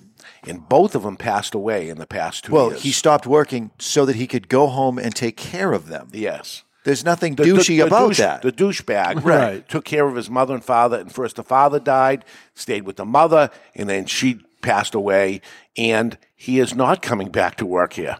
And 0.46 0.68
both 0.68 0.94
of 0.94 1.02
them 1.02 1.16
passed 1.16 1.54
away 1.54 1.88
in 1.90 1.98
the 1.98 2.06
past 2.06 2.44
two 2.44 2.52
Well, 2.52 2.70
years. 2.70 2.82
he 2.82 2.92
stopped 2.92 3.26
working 3.26 3.70
so 3.78 4.06
that 4.06 4.16
he 4.16 4.26
could 4.26 4.48
go 4.48 4.66
home 4.68 4.98
and 4.98 5.14
take 5.14 5.36
care 5.36 5.72
of 5.72 5.88
them. 5.88 6.08
yes. 6.12 6.62
There's 6.82 7.04
nothing 7.04 7.34
The- 7.34 7.42
the- 7.42 7.50
douchey 7.50 7.76
the 7.76 7.80
about 7.80 8.08
douche- 8.08 8.18
that. 8.18 8.40
The 8.40 8.50
douchebag 8.52 9.22
Right. 9.22 9.68
took 9.68 9.84
care 9.84 10.06
of 10.08 10.16
his 10.16 10.30
mother 10.30 10.54
and 10.54 10.64
father, 10.64 10.98
and 10.98 11.12
first 11.12 11.36
the 11.36 11.42
father 11.42 11.78
died, 11.78 12.24
stayed 12.54 12.84
with 12.84 12.96
the 12.96 13.04
mother, 13.04 13.50
and 13.76 13.86
then 13.86 14.06
she 14.06 14.40
passed 14.62 14.94
away, 14.94 15.42
and 15.76 16.16
he 16.34 16.58
is 16.58 16.74
not 16.74 17.02
coming 17.02 17.28
back 17.28 17.56
to 17.56 17.66
work 17.66 17.92
here. 17.92 18.16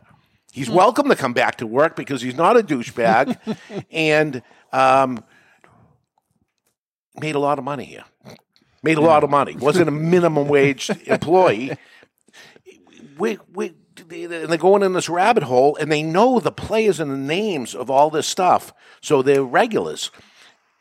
He's 0.52 0.68
welcome 0.68 1.08
to 1.08 1.16
come 1.16 1.32
back 1.32 1.56
to 1.58 1.66
work 1.66 1.94
because 1.96 2.22
he's 2.22 2.34
not 2.34 2.56
a 2.56 2.62
douchebag, 2.62 3.38
and 3.90 4.42
um, 4.72 5.22
made 7.16 7.34
a 7.34 7.38
lot 7.38 7.58
of 7.58 7.64
money 7.64 7.84
here. 7.84 8.04
Made 8.82 8.98
a 8.98 9.02
lot 9.02 9.22
of 9.24 9.30
money. 9.30 9.56
Wasn't 9.56 9.88
a 9.88 9.92
minimum 9.92 10.48
wage 10.48 10.90
employee. 11.06 11.76
We, 13.18 13.38
we, 13.52 13.74
they- 14.08 14.26
they're 14.26 14.56
going 14.56 14.82
in 14.82 14.92
this 14.94 15.08
rabbit 15.08 15.42
hole, 15.44 15.76
and 15.76 15.92
they 15.92 16.02
know 16.02 16.40
the 16.40 16.50
players 16.52 16.98
and 16.98 17.10
the 17.10 17.16
names 17.16 17.74
of 17.74 17.90
all 17.90 18.10
this 18.10 18.26
stuff, 18.26 18.72
so 19.00 19.22
they're 19.22 19.44
regulars. 19.44 20.10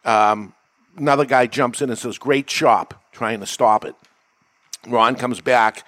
Um, 0.06 0.54
another 0.98 1.26
guy 1.26 1.46
jumps 1.46 1.82
in 1.82 1.90
and 1.90 2.00
says, 2.00 2.18
"Great 2.18 2.50
shop," 2.50 3.04
trying 3.12 3.42
to 3.42 3.46
stop 3.46 3.84
it. 3.86 3.96
Ron 4.88 5.16
comes 5.16 5.42
back. 5.42 5.86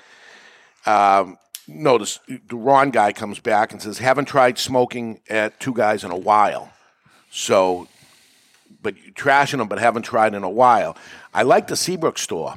Um, 0.86 1.38
notice 1.74 2.20
the 2.28 2.56
Ron 2.56 2.92
guy 2.92 3.14
comes 3.14 3.40
back 3.40 3.72
and 3.72 3.82
says, 3.82 4.00
"Haven't 4.00 4.26
tried 4.26 4.58
smoking 4.58 5.22
at 5.30 5.60
two 5.60 5.74
guys 5.74 6.04
in 6.04 6.12
a 6.12 6.18
while." 6.18 6.72
So, 7.30 7.88
but 8.82 8.96
trashing 9.16 9.60
them, 9.60 9.68
but 9.68 9.80
haven't 9.80 10.04
tried 10.04 10.34
in 10.34 10.44
a 10.44 10.50
while. 10.50 10.98
I 11.34 11.44
like 11.44 11.68
the 11.68 11.76
Seabrook 11.76 12.18
store. 12.18 12.56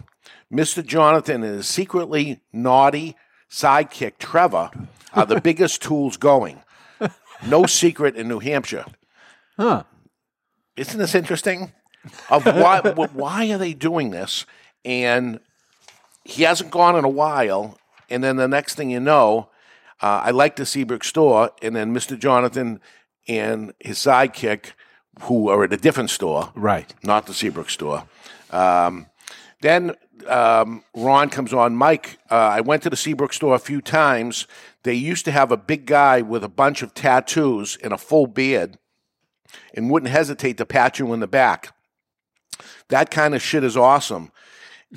Mister 0.50 0.82
Jonathan 0.82 1.42
and 1.42 1.56
his 1.56 1.68
secretly 1.68 2.40
naughty 2.52 3.16
sidekick 3.50 4.18
Trevor 4.18 4.70
are 5.12 5.26
the 5.26 5.40
biggest 5.42 5.82
tools 5.82 6.16
going. 6.16 6.60
No 7.46 7.66
secret 7.66 8.16
in 8.16 8.28
New 8.28 8.38
Hampshire. 8.38 8.86
Huh. 9.56 9.84
Isn't 10.76 10.98
this 10.98 11.14
interesting? 11.14 11.72
Of 12.30 12.44
why 12.46 12.80
why 13.12 13.50
are 13.50 13.58
they 13.58 13.74
doing 13.74 14.10
this? 14.10 14.46
And 14.84 15.40
he 16.24 16.42
hasn't 16.42 16.70
gone 16.70 16.96
in 16.96 17.04
a 17.04 17.08
while, 17.08 17.78
and 18.10 18.22
then 18.22 18.36
the 18.36 18.48
next 18.48 18.74
thing 18.74 18.90
you 18.90 19.00
know, 19.00 19.48
uh, 20.02 20.22
I 20.24 20.30
like 20.30 20.56
the 20.56 20.66
Seabrook 20.66 21.04
store, 21.04 21.50
and 21.62 21.74
then 21.74 21.94
Mr. 21.94 22.18
Jonathan 22.18 22.80
and 23.28 23.72
his 23.78 23.98
sidekick, 23.98 24.72
who 25.22 25.48
are 25.48 25.64
at 25.64 25.72
a 25.72 25.76
different 25.76 26.10
store, 26.10 26.52
Right. 26.54 26.92
not 27.02 27.26
the 27.26 27.34
Seabrook 27.34 27.70
store. 27.70 28.04
Um, 28.50 29.06
then 29.60 29.94
um, 30.28 30.82
Ron 30.94 31.30
comes 31.30 31.52
on. 31.52 31.74
Mike, 31.76 32.18
uh, 32.30 32.34
I 32.34 32.60
went 32.60 32.82
to 32.82 32.90
the 32.90 32.96
Seabrook 32.96 33.32
store 33.32 33.54
a 33.54 33.58
few 33.58 33.80
times. 33.80 34.46
They 34.82 34.94
used 34.94 35.24
to 35.24 35.30
have 35.30 35.50
a 35.50 35.56
big 35.56 35.86
guy 35.86 36.20
with 36.20 36.44
a 36.44 36.48
bunch 36.48 36.82
of 36.82 36.92
tattoos 36.92 37.78
and 37.82 37.92
a 37.92 37.98
full 37.98 38.26
beard 38.26 38.78
and 39.72 39.90
wouldn't 39.90 40.12
hesitate 40.12 40.58
to 40.58 40.66
pat 40.66 40.98
you 40.98 41.12
in 41.12 41.20
the 41.20 41.26
back. 41.26 41.74
That 42.88 43.10
kind 43.10 43.34
of 43.34 43.42
shit 43.42 43.64
is 43.64 43.76
awesome. 43.76 44.30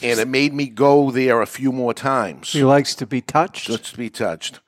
And 0.04 0.20
it 0.20 0.28
made 0.28 0.54
me 0.54 0.68
go 0.68 1.12
there 1.12 1.42
a 1.42 1.48
few 1.48 1.72
more 1.72 1.94
times. 1.94 2.52
He 2.52 2.64
likes 2.64 2.96
to 2.96 3.08
be 3.08 3.22
touched. 3.22 3.70
Let's 3.70 3.92
be 3.94 4.10
touched. 4.10 4.60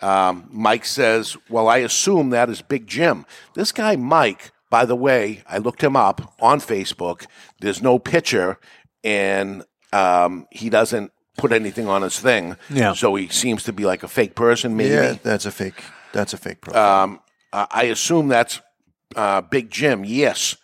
Um, 0.00 0.48
Mike 0.50 0.84
says, 0.84 1.36
Well, 1.48 1.68
I 1.68 1.78
assume 1.78 2.30
that 2.30 2.48
is 2.48 2.62
Big 2.62 2.86
Jim. 2.86 3.26
This 3.54 3.72
guy, 3.72 3.96
Mike, 3.96 4.52
by 4.70 4.84
the 4.84 4.94
way, 4.94 5.42
I 5.48 5.58
looked 5.58 5.82
him 5.82 5.96
up 5.96 6.34
on 6.40 6.60
Facebook. 6.60 7.26
There's 7.60 7.82
no 7.82 7.98
picture, 7.98 8.58
and 9.02 9.64
um, 9.92 10.46
he 10.50 10.68
doesn't 10.70 11.12
put 11.36 11.52
anything 11.52 11.88
on 11.88 12.02
his 12.02 12.18
thing. 12.18 12.56
Yeah. 12.68 12.92
So 12.92 13.14
he 13.14 13.28
seems 13.28 13.62
to 13.64 13.72
be 13.72 13.84
like 13.86 14.02
a 14.02 14.08
fake 14.08 14.34
person, 14.34 14.76
maybe. 14.76 14.90
Yeah, 14.90 15.16
that's 15.22 15.46
a 15.46 15.50
fake. 15.50 15.82
That's 16.12 16.34
a 16.34 16.36
fake 16.36 16.60
profile. 16.60 17.04
Um, 17.04 17.20
I 17.52 17.84
assume 17.84 18.28
that's 18.28 18.60
uh, 19.16 19.40
Big 19.40 19.70
Jim. 19.70 20.04
Yes. 20.04 20.56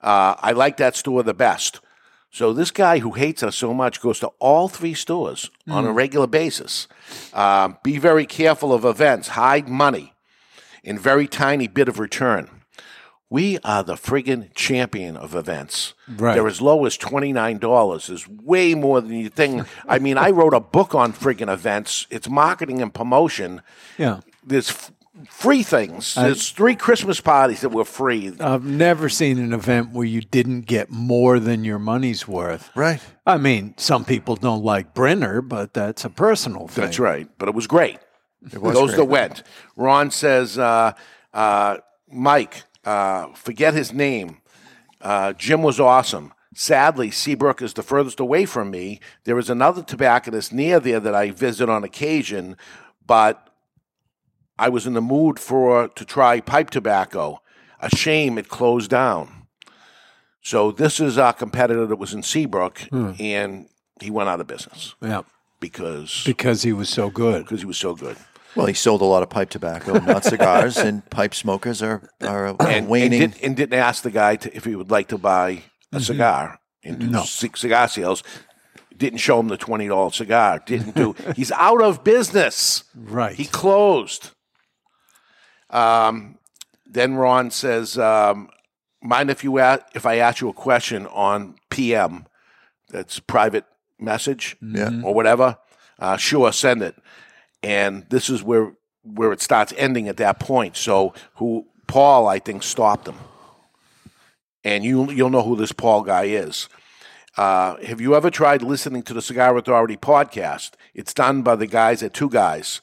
Uh, 0.00 0.34
I 0.38 0.52
like 0.52 0.78
that 0.78 0.96
store 0.96 1.22
the 1.22 1.34
best. 1.34 1.80
So 2.30 2.52
this 2.52 2.70
guy 2.70 3.00
who 3.00 3.12
hates 3.12 3.42
us 3.42 3.56
so 3.56 3.74
much 3.74 4.00
goes 4.00 4.20
to 4.20 4.28
all 4.38 4.68
three 4.68 4.94
stores 4.94 5.50
on 5.68 5.84
a 5.84 5.92
regular 5.92 6.28
basis. 6.28 6.86
Um, 7.34 7.78
be 7.82 7.98
very 7.98 8.24
careful 8.24 8.72
of 8.72 8.84
events. 8.84 9.28
Hide 9.28 9.68
money 9.68 10.14
in 10.84 10.98
very 10.98 11.26
tiny 11.26 11.66
bit 11.66 11.88
of 11.88 11.98
return. 11.98 12.48
We 13.28 13.58
are 13.62 13.84
the 13.84 13.94
friggin' 13.94 14.52
champion 14.54 15.16
of 15.16 15.36
events. 15.36 15.94
Right. 16.08 16.34
They're 16.34 16.48
as 16.48 16.60
low 16.60 16.84
as 16.84 16.98
$29. 16.98 18.10
Is 18.10 18.28
way 18.28 18.74
more 18.74 19.00
than 19.00 19.12
you 19.12 19.28
think. 19.28 19.66
I 19.88 19.98
mean, 20.00 20.18
I 20.18 20.30
wrote 20.30 20.54
a 20.54 20.60
book 20.60 20.94
on 20.94 21.12
friggin' 21.12 21.52
events. 21.52 22.06
It's 22.10 22.28
marketing 22.28 22.82
and 22.82 22.92
promotion 22.92 23.62
yeah. 23.98 24.20
there's 24.44 24.90
free 25.28 25.62
things. 25.62 26.14
There's 26.14 26.50
three 26.50 26.74
Christmas 26.76 27.20
parties 27.20 27.60
that 27.60 27.70
were 27.70 27.84
free. 27.84 28.32
I've 28.40 28.64
never 28.64 29.08
seen 29.08 29.38
an 29.38 29.52
event 29.52 29.90
where 29.92 30.06
you 30.06 30.20
didn't 30.20 30.62
get 30.62 30.90
more 30.90 31.38
than 31.40 31.64
your 31.64 31.78
money's 31.78 32.26
worth. 32.28 32.70
right. 32.74 33.00
I 33.26 33.36
mean, 33.36 33.74
some 33.76 34.04
people 34.04 34.36
don't 34.36 34.64
like 34.64 34.94
Brenner, 34.94 35.40
but 35.40 35.72
that's 35.74 36.04
a 36.04 36.10
personal 36.10 36.66
thing. 36.68 36.84
That's 36.84 36.98
right, 36.98 37.28
but 37.38 37.48
it 37.48 37.54
was 37.54 37.66
great. 37.66 37.98
It 38.52 38.60
was 38.60 38.74
Those 38.74 38.90
great. 38.90 38.96
that 38.96 39.04
went. 39.04 39.42
Ron 39.76 40.10
says, 40.10 40.58
uh, 40.58 40.92
uh, 41.32 41.76
Mike, 42.10 42.64
uh, 42.84 43.28
forget 43.34 43.74
his 43.74 43.92
name. 43.92 44.38
Uh, 45.00 45.32
Jim 45.34 45.62
was 45.62 45.78
awesome. 45.78 46.32
Sadly, 46.54 47.10
Seabrook 47.10 47.62
is 47.62 47.74
the 47.74 47.82
furthest 47.82 48.18
away 48.18 48.44
from 48.46 48.70
me. 48.70 48.98
There 49.24 49.38
is 49.38 49.48
another 49.48 49.82
tobacconist 49.82 50.52
near 50.52 50.80
there 50.80 50.98
that 51.00 51.14
I 51.14 51.30
visit 51.30 51.68
on 51.68 51.84
occasion, 51.84 52.56
but 53.06 53.49
I 54.60 54.68
was 54.68 54.86
in 54.86 54.92
the 54.92 55.00
mood 55.00 55.38
for 55.38 55.84
uh, 55.84 55.88
to 55.88 56.04
try 56.04 56.40
pipe 56.40 56.70
tobacco. 56.70 57.40
A 57.80 57.88
shame 57.96 58.36
it 58.36 58.48
closed 58.48 58.90
down. 58.90 59.46
So 60.42 60.70
this 60.70 61.00
is 61.00 61.16
our 61.18 61.32
competitor 61.32 61.86
that 61.86 61.96
was 61.96 62.12
in 62.12 62.22
Seabrook, 62.22 62.78
hmm. 62.90 63.12
and 63.18 63.68
he 64.00 64.10
went 64.10 64.28
out 64.28 64.40
of 64.40 64.46
business 64.46 64.94
Yeah. 65.00 65.22
because 65.60 66.22
Because 66.24 66.62
he 66.62 66.72
was 66.72 66.88
so 66.88 67.10
good. 67.10 67.44
because 67.44 67.60
he 67.60 67.66
was 67.66 67.78
so 67.78 67.94
good. 67.94 68.16
Well, 68.56 68.66
he 68.66 68.74
sold 68.74 69.00
a 69.00 69.04
lot 69.04 69.22
of 69.22 69.30
pipe 69.30 69.48
tobacco, 69.50 69.98
not 69.98 70.24
cigars, 70.34 70.76
and 70.76 71.08
pipe 71.08 71.34
smokers 71.34 71.82
are 71.82 72.10
are 72.20 72.46
and, 72.48 72.60
and, 72.62 72.88
waning. 72.88 73.20
did, 73.20 73.42
and 73.42 73.56
didn't 73.56 73.78
ask 73.78 74.02
the 74.02 74.10
guy 74.10 74.36
to, 74.36 74.54
if 74.56 74.64
he 74.64 74.74
would 74.74 74.90
like 74.90 75.08
to 75.08 75.18
buy 75.18 75.48
a 75.50 75.54
mm-hmm. 75.54 75.98
cigar 76.00 76.58
and 76.84 76.98
do 76.98 77.06
No. 77.06 77.22
c- 77.22 77.50
cigar 77.54 77.88
sales. 77.88 78.22
Didn't 78.96 79.20
show 79.20 79.40
him 79.40 79.48
the 79.48 79.56
twenty 79.56 79.88
dollar 79.88 80.10
cigar. 80.10 80.58
Didn't 80.66 80.94
do. 80.96 81.14
he's 81.36 81.52
out 81.52 81.80
of 81.80 82.02
business. 82.04 82.84
Right. 82.94 83.34
He 83.36 83.46
closed. 83.46 84.32
Um, 85.70 86.38
then 86.86 87.14
Ron 87.14 87.50
says, 87.50 87.96
um, 87.98 88.50
mind 89.02 89.30
if 89.30 89.44
you 89.44 89.58
a- 89.58 89.84
if 89.94 90.04
I 90.06 90.16
ask 90.16 90.40
you 90.40 90.48
a 90.48 90.52
question 90.52 91.06
on 91.06 91.54
PM? 91.70 92.26
That's 92.90 93.20
private 93.20 93.64
message, 93.98 94.56
Yeah. 94.60 95.00
or 95.04 95.14
whatever. 95.14 95.58
Uh, 95.98 96.16
sure, 96.16 96.52
send 96.52 96.82
it. 96.82 96.96
And 97.62 98.06
this 98.10 98.28
is 98.30 98.42
where 98.42 98.72
where 99.02 99.32
it 99.32 99.40
starts 99.40 99.72
ending 99.78 100.08
at 100.08 100.16
that 100.18 100.38
point. 100.40 100.76
So 100.76 101.14
who 101.36 101.66
Paul, 101.86 102.26
I 102.28 102.38
think, 102.38 102.62
stopped 102.62 103.06
him, 103.08 103.16
and 104.64 104.84
you 104.84 105.10
you'll 105.10 105.30
know 105.30 105.42
who 105.42 105.56
this 105.56 105.72
Paul 105.72 106.02
guy 106.02 106.24
is. 106.24 106.68
Uh, 107.36 107.76
have 107.84 108.00
you 108.00 108.14
ever 108.16 108.28
tried 108.30 108.62
listening 108.62 109.02
to 109.04 109.14
the 109.14 109.22
Cigar 109.22 109.56
Authority 109.56 109.96
podcast? 109.96 110.72
It's 110.94 111.14
done 111.14 111.42
by 111.42 111.54
the 111.56 111.66
guys 111.66 112.02
at 112.02 112.12
Two 112.12 112.28
Guys. 112.28 112.80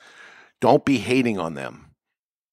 Don't 0.62 0.86
be 0.86 1.00
hating 1.00 1.38
on 1.38 1.54
them. 1.54 1.87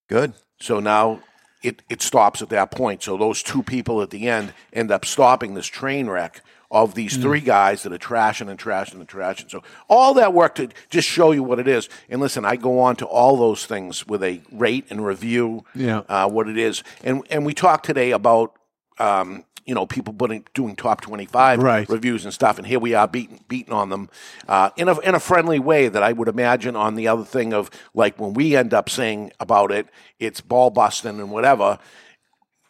Good. 0.08 0.34
So 0.60 0.80
now 0.80 1.20
it, 1.62 1.82
it 1.88 2.02
stops 2.02 2.42
at 2.42 2.48
that 2.50 2.70
point. 2.70 3.02
So 3.02 3.16
those 3.16 3.42
two 3.42 3.62
people 3.62 4.02
at 4.02 4.10
the 4.10 4.28
end 4.28 4.52
end 4.72 4.90
up 4.90 5.04
stopping 5.04 5.54
this 5.54 5.66
train 5.66 6.08
wreck 6.08 6.42
of 6.70 6.94
these 6.94 7.16
three 7.16 7.40
guys 7.40 7.84
that 7.84 7.92
are 7.92 7.98
trashing 7.98 8.48
and 8.50 8.58
trashing 8.58 8.94
and 8.94 9.06
trashing. 9.08 9.48
So 9.48 9.62
all 9.88 10.14
that 10.14 10.32
work 10.34 10.56
to 10.56 10.68
just 10.90 11.08
show 11.08 11.30
you 11.30 11.42
what 11.44 11.60
it 11.60 11.68
is. 11.68 11.88
And 12.08 12.20
listen, 12.20 12.44
I 12.44 12.56
go 12.56 12.80
on 12.80 12.96
to 12.96 13.06
all 13.06 13.36
those 13.36 13.64
things 13.64 14.06
with 14.08 14.22
a 14.24 14.40
rate 14.50 14.86
and 14.90 15.04
review 15.06 15.64
Yeah. 15.74 16.02
uh, 16.08 16.28
what 16.28 16.48
it 16.48 16.58
is. 16.58 16.82
And 17.04 17.22
and 17.30 17.46
we 17.46 17.54
talked 17.54 17.86
today 17.86 18.10
about 18.10 18.54
um, 18.98 19.44
you 19.64 19.74
know 19.74 19.86
people 19.86 20.12
putting 20.12 20.44
doing 20.54 20.76
top 20.76 21.00
twenty 21.00 21.26
five 21.26 21.62
Right. 21.62 21.88
reviews 21.88 22.24
and 22.24 22.32
stuff, 22.34 22.58
and 22.58 22.66
here 22.66 22.78
we 22.78 22.94
are 22.94 23.08
beating 23.08 23.40
beating 23.48 23.72
on 23.72 23.88
them 23.90 24.08
uh, 24.48 24.70
in 24.76 24.88
a 24.88 24.98
in 25.00 25.14
a 25.14 25.20
friendly 25.20 25.58
way 25.58 25.88
that 25.88 26.02
I 26.02 26.12
would 26.12 26.28
imagine 26.28 26.76
on 26.76 26.94
the 26.94 27.08
other 27.08 27.24
thing 27.24 27.52
of 27.52 27.70
like 27.94 28.18
when 28.18 28.34
we 28.34 28.56
end 28.56 28.74
up 28.74 28.90
saying 28.90 29.32
about 29.40 29.72
it, 29.72 29.86
it's 30.18 30.40
ball 30.40 30.70
busting 30.70 31.20
and 31.20 31.30
whatever. 31.30 31.78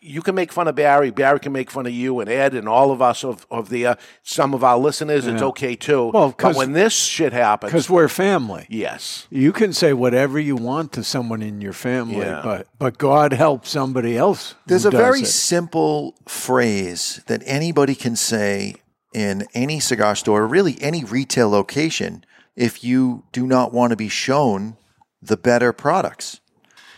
You 0.06 0.20
can 0.20 0.34
make 0.34 0.52
fun 0.52 0.68
of 0.68 0.74
Barry. 0.74 1.10
Barry 1.10 1.40
can 1.40 1.52
make 1.52 1.70
fun 1.70 1.86
of 1.86 1.92
you 1.92 2.20
and 2.20 2.28
Ed 2.28 2.52
and 2.52 2.68
all 2.68 2.90
of 2.90 3.00
us 3.00 3.24
of 3.24 3.46
of 3.50 3.70
the 3.70 3.86
uh, 3.86 3.94
some 4.22 4.52
of 4.52 4.62
our 4.62 4.76
listeners. 4.76 5.26
It's 5.26 5.40
okay 5.40 5.76
too. 5.76 6.10
Well, 6.12 6.28
but 6.28 6.36
'cause- 6.36 6.56
when 6.56 6.72
this 6.72 6.92
shit 6.92 7.32
happens, 7.32 7.72
Because 7.72 7.88
we're 7.88 8.08
family. 8.08 8.66
yes, 8.68 9.26
You 9.30 9.50
can 9.52 9.72
say 9.72 9.94
whatever 9.94 10.38
you 10.38 10.56
want 10.56 10.92
to 10.92 11.02
someone 11.02 11.40
in 11.42 11.60
your 11.62 11.72
family, 11.72 12.18
Yeah. 12.18 12.42
but 12.44 12.66
but 12.78 12.98
God 12.98 13.32
help 13.32 13.66
somebody 13.66 14.16
else. 14.16 14.50
who 14.52 14.56
There's 14.66 14.84
a 14.84 14.90
does 14.90 15.00
very 15.00 15.20
it. 15.20 15.26
simple 15.26 16.14
phrase 16.28 17.22
that 17.26 17.42
anybody 17.46 17.94
can 17.94 18.14
say 18.16 18.76
in 19.14 19.46
any 19.54 19.80
cigar 19.80 20.14
store, 20.16 20.46
really 20.46 20.76
any 20.82 21.02
retail 21.04 21.48
location, 21.48 22.24
if 22.56 22.84
you 22.84 23.22
do 23.32 23.46
not 23.46 23.72
want 23.72 23.90
to 23.90 23.96
be 23.96 24.08
shown 24.10 24.76
the 25.22 25.36
better 25.38 25.72
products. 25.72 26.40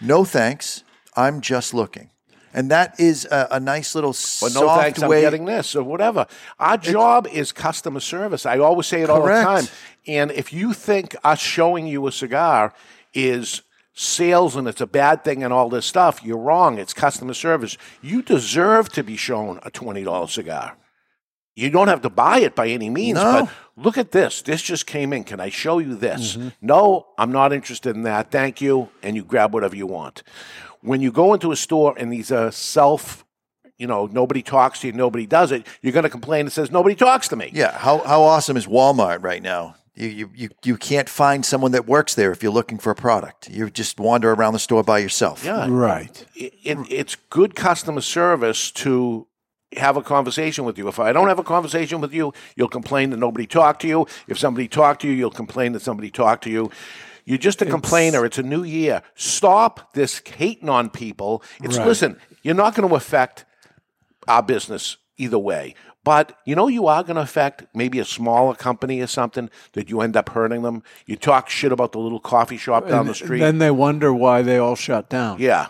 No 0.01 0.25
thanks. 0.25 0.83
I'm 1.17 1.41
just 1.41 1.73
looking. 1.73 2.11
And 2.57 2.71
that 2.71 2.99
is 2.99 3.27
a, 3.31 3.49
a 3.53 3.61
nice 3.61 3.95
little 3.95 4.13
But 4.13 4.17
soft 4.17 4.55
no 4.55 4.77
thanks, 4.77 5.03
I'm 5.03 5.11
getting 5.11 5.45
this 5.45 5.77
or 5.77 5.83
whatever. 5.83 6.27
Our 6.59 6.79
job 6.79 7.27
is 7.27 7.53
customer 7.53 8.01
service. 8.01 8.47
I 8.47 8.59
always 8.59 8.87
say 8.87 9.03
it 9.03 9.11
all 9.11 9.23
the 9.23 9.29
time. 9.29 9.67
And 10.07 10.31
if 10.31 10.55
you 10.55 10.73
think 10.73 11.15
us 11.23 11.39
showing 11.39 11.87
you 11.87 12.07
a 12.07 12.13
cigar 12.13 12.73
is 13.13 13.61
sales 13.93 14.57
and 14.57 14.67
it's 14.69 14.81
a 14.81 14.87
bad 14.87 15.23
thing 15.23 15.45
and 15.45 15.53
all 15.53 15.69
this 15.69 15.85
stuff, 15.85 16.25
you're 16.25 16.39
wrong. 16.39 16.79
It's 16.79 16.95
customer 16.95 17.35
service. 17.35 17.77
You 18.01 18.23
deserve 18.23 18.89
to 18.93 19.05
be 19.05 19.19
shown 19.19 19.59
a 19.63 19.71
$20 19.71 20.31
cigar. 20.31 20.79
You 21.57 21.71
don't 21.71 21.89
have 21.89 22.03
to 22.03 22.11
buy 22.11 22.41
it 22.41 22.55
by 22.55 22.69
any 22.69 22.91
means, 22.91 23.17
No. 23.17 23.47
but 23.47 23.83
look 23.83 23.97
at 23.97 24.13
this. 24.13 24.43
This 24.43 24.61
just 24.61 24.87
came 24.87 25.13
in. 25.15 25.25
Can 25.25 25.41
I 25.41 25.49
show 25.49 25.79
you 25.79 25.97
this? 25.97 26.37
Mm-hmm. 26.37 26.49
No, 26.61 27.07
I'm 27.19 27.33
not 27.33 27.53
interested 27.55 27.97
in 27.97 28.03
that. 28.03 28.31
Thank 28.31 28.61
you. 28.61 28.91
And 29.03 29.17
you 29.17 29.25
grab 29.25 29.55
whatever 29.55 29.75
you 29.75 29.87
want. 29.87 30.23
When 30.83 31.01
you 31.01 31.11
go 31.11 31.33
into 31.33 31.51
a 31.53 31.57
store 31.57 31.95
and 31.97 32.13
these 32.13 32.31
are 32.31 32.53
self, 32.53 33.25
you 33.79 33.87
know, 33.87 34.05
nobody 34.07 34.43
talks 34.43 34.81
to 34.81 34.87
you, 34.89 34.93
nobody 34.93 35.25
does 35.27 35.51
it, 35.51 35.67
you're 35.81 35.95
going 35.95 36.03
to 36.05 36.11
complain 36.11 36.41
and 36.43 36.53
says, 36.53 36.71
nobody 36.71 36.95
talks 36.95 37.27
to 37.29 37.37
me. 37.37 37.51
Yeah, 37.55 37.73
how 37.77 37.99
how 37.99 38.23
awesome 38.23 38.59
is 38.59 38.67
Walmart 38.67 39.23
right 39.23 39.43
now? 39.43 39.77
You, 39.95 40.09
you 40.09 40.31
you 40.35 40.49
you 40.63 40.77
can't 40.77 41.09
find 41.09 41.45
someone 41.45 41.73
that 41.73 41.87
works 41.87 42.15
there 42.15 42.31
if 42.33 42.43
you're 42.43 42.53
looking 42.53 42.77
for 42.79 42.91
a 42.91 42.95
product. 42.95 43.49
You 43.49 43.71
just 43.71 43.99
wander 43.99 44.31
around 44.31 44.53
the 44.53 44.59
store 44.59 44.83
by 44.85 44.99
yourself. 44.99 45.43
Yeah. 45.43 45.67
right. 45.71 46.27
It, 46.35 46.53
it, 46.63 46.79
it's 46.91 47.15
good 47.31 47.55
customer 47.55 48.03
service 48.03 48.71
to 48.73 49.27
have 49.77 49.97
a 49.97 50.03
conversation 50.03 50.65
with 50.65 50.79
you. 50.79 50.89
If 50.89 50.99
I 50.99 51.13
don't 51.13 51.29
have 51.29 51.39
a 51.39 51.45
conversation 51.45 52.01
with 52.01 52.13
you, 52.13 52.33
you'll 52.55 52.69
complain 52.69 53.11
that 53.11 53.17
nobody 53.19 53.47
talked 53.47 53.83
to 53.83 53.89
you. 53.89 54.07
If 54.29 54.39
somebody 54.39 54.69
talked 54.69 55.03
to 55.03 55.09
you, 55.09 55.15
you'll 55.15 55.31
complain 55.31 55.73
that 55.73 55.83
somebody 55.83 56.11
talked 56.11 56.45
to 56.45 56.51
you. 56.51 56.71
You're 57.25 57.39
just 57.39 57.61
a 57.61 57.67
complainer. 57.67 58.25
It's 58.25 58.39
a 58.39 58.43
new 58.45 58.63
year. 58.63 59.03
Stop 59.17 59.93
this 59.95 60.23
hating 60.25 60.69
on 60.69 60.91
people. 60.91 61.43
It's 61.63 61.77
Right. 61.77 61.87
listen. 61.87 62.21
You're 62.43 62.55
not 62.55 62.77
going 62.77 62.89
to 62.89 62.95
affect 62.95 63.45
our 64.29 64.43
business 64.43 64.97
either 65.17 65.39
way. 65.39 65.75
But 66.07 66.39
you 66.45 66.55
know, 66.55 66.69
you 66.69 66.87
are 66.87 67.03
going 67.03 67.17
to 67.17 67.23
affect 67.23 67.65
maybe 67.75 67.99
a 67.99 68.05
smaller 68.05 68.55
company 68.55 69.01
or 69.01 69.09
something 69.09 69.51
that 69.73 69.91
you 69.91 70.03
end 70.03 70.17
up 70.17 70.29
hurting 70.29 70.63
them. 70.63 70.85
You 71.05 71.17
talk 71.17 71.51
shit 71.51 71.73
about 71.73 71.91
the 71.91 71.99
little 71.99 72.21
coffee 72.21 72.59
shop 72.59 72.87
down 72.87 73.09
the 73.09 73.15
street. 73.15 73.41
Then 73.41 73.59
they 73.59 73.73
wonder 73.73 74.15
why 74.15 74.43
they 74.43 74.57
all 74.57 74.77
shut 74.77 75.09
down. 75.09 75.41
Yeah. 75.41 75.67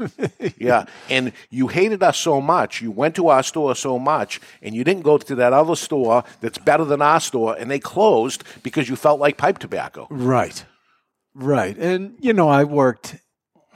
yeah. 0.56 0.86
And 1.10 1.34
you 1.50 1.68
hated 1.68 2.02
us 2.02 2.16
so 2.16 2.40
much, 2.40 2.80
you 2.80 2.90
went 2.90 3.14
to 3.16 3.28
our 3.28 3.42
store 3.42 3.76
so 3.76 3.98
much, 3.98 4.40
and 4.62 4.74
you 4.74 4.84
didn't 4.84 5.02
go 5.02 5.18
to 5.18 5.34
that 5.34 5.52
other 5.52 5.76
store 5.76 6.24
that's 6.40 6.56
better 6.56 6.86
than 6.86 7.02
our 7.02 7.20
store, 7.20 7.54
and 7.54 7.70
they 7.70 7.78
closed 7.78 8.42
because 8.62 8.88
you 8.88 8.96
felt 8.96 9.20
like 9.20 9.36
pipe 9.36 9.58
tobacco. 9.58 10.06
Right. 10.08 10.64
Right. 11.34 11.76
And, 11.76 12.14
you 12.20 12.32
know, 12.32 12.48
I 12.48 12.64
worked 12.64 13.16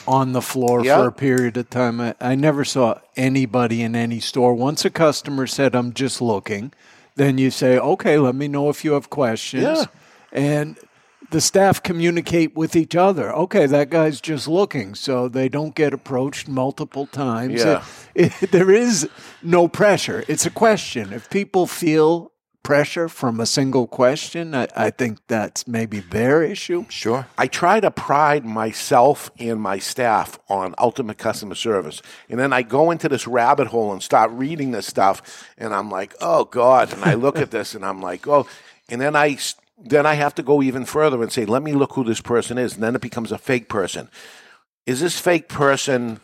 on 0.09 0.33
the 0.33 0.41
floor 0.43 0.83
Yeah. 0.85 0.97
for 1.03 1.09
a 1.09 1.13
period 1.13 1.57
of 1.59 1.69
time. 1.71 2.01
I, 2.01 2.15
I 2.21 2.35
never 2.35 2.65
saw 2.65 2.99
anybody 3.17 3.83
in 3.83 3.95
any 3.95 4.21
store. 4.21 4.55
Once 4.55 4.85
a 4.87 4.91
customer 4.91 5.47
said, 5.47 5.75
I'm 5.77 5.93
just 5.93 6.21
looking, 6.23 6.73
then 7.17 7.37
you 7.37 7.51
say, 7.51 7.79
okay, 7.79 8.19
let 8.19 8.35
me 8.35 8.49
know 8.49 8.71
if 8.71 8.85
you 8.85 8.93
have 8.93 9.11
questions. 9.11 9.63
Yeah. 9.65 9.85
And 10.33 10.79
the 11.31 11.41
staff 11.43 11.83
communicate 11.83 12.57
with 12.57 12.75
each 12.75 12.97
other. 12.97 13.31
Okay, 13.35 13.67
that 13.67 13.91
guy's 13.91 14.19
just 14.21 14.49
looking, 14.49 14.95
so 14.95 15.29
they 15.29 15.49
don't 15.51 15.75
get 15.75 15.93
approached 15.93 16.49
multiple 16.49 17.07
times. 17.07 17.61
Yeah. 17.63 17.85
It- 18.15 18.33
it- 18.43 18.51
there 18.51 18.71
is 18.71 19.09
no 19.43 19.69
pressure. 19.69 20.25
It's 20.27 20.47
a 20.47 20.51
question. 20.51 21.13
If 21.13 21.29
people 21.29 21.67
feel 21.67 22.33
pressure 22.63 23.09
from 23.09 23.41
a 23.41 23.47
single 23.47 23.87
question, 23.87 24.55
I, 24.55 24.69
I 24.77 24.91
think 24.91 25.19
that's 25.27 25.67
maybe 25.67 26.01
their 26.01 26.43
issue. 26.43 26.85
Sure. 26.91 27.27
I 27.39 27.47
try 27.47 27.81
to 27.81 27.91
pride 27.91 28.45
myself 28.45 29.31
and 29.39 29.61
my 29.61 29.79
staff 29.79 30.39
on 30.49 30.75
ultimate 30.77 31.17
customer 31.17 31.55
service. 31.55 32.03
And 32.29 32.39
then 32.39 32.53
I 32.53 32.63
go 32.63 32.91
into 32.91 33.09
this 33.09 33.27
rabbit 33.27 33.69
hole 33.69 33.93
and 33.93 34.03
start 34.03 34.31
reading 34.33 34.73
this 34.73 34.87
stuff, 34.87 35.49
and 35.57 35.75
I'm 35.75 35.91
like, 35.91 36.15
oh, 36.21 36.45
God. 36.45 36.93
And 36.93 37.05
I 37.05 37.15
look 37.15 37.39
at 37.39 37.51
this 37.51 37.75
and 37.75 37.85
I'm 37.85 38.03
like, 38.03 38.29
oh. 38.29 38.47
And 38.91 39.01
then 39.01 39.17
I, 39.17 39.31
s- 39.31 39.55
then 39.79 40.05
I 40.05 40.15
have 40.15 40.35
to 40.35 40.43
go 40.43 40.63
even 40.63 40.85
further 40.85 41.23
and 41.23 41.33
say, 41.33 41.45
let 41.47 41.63
me 41.63 41.73
look 41.73 41.93
who 41.95 42.05
this 42.05 42.21
person 42.21 42.59
is. 42.59 42.75
And 42.75 42.83
then 42.83 42.95
it 42.95 43.01
becomes 43.01 43.33
a 43.33 43.39
fake 43.39 43.69
person. 43.69 44.11
Is 44.87 45.01
this 45.01 45.19
fake 45.19 45.49
person 45.49 46.21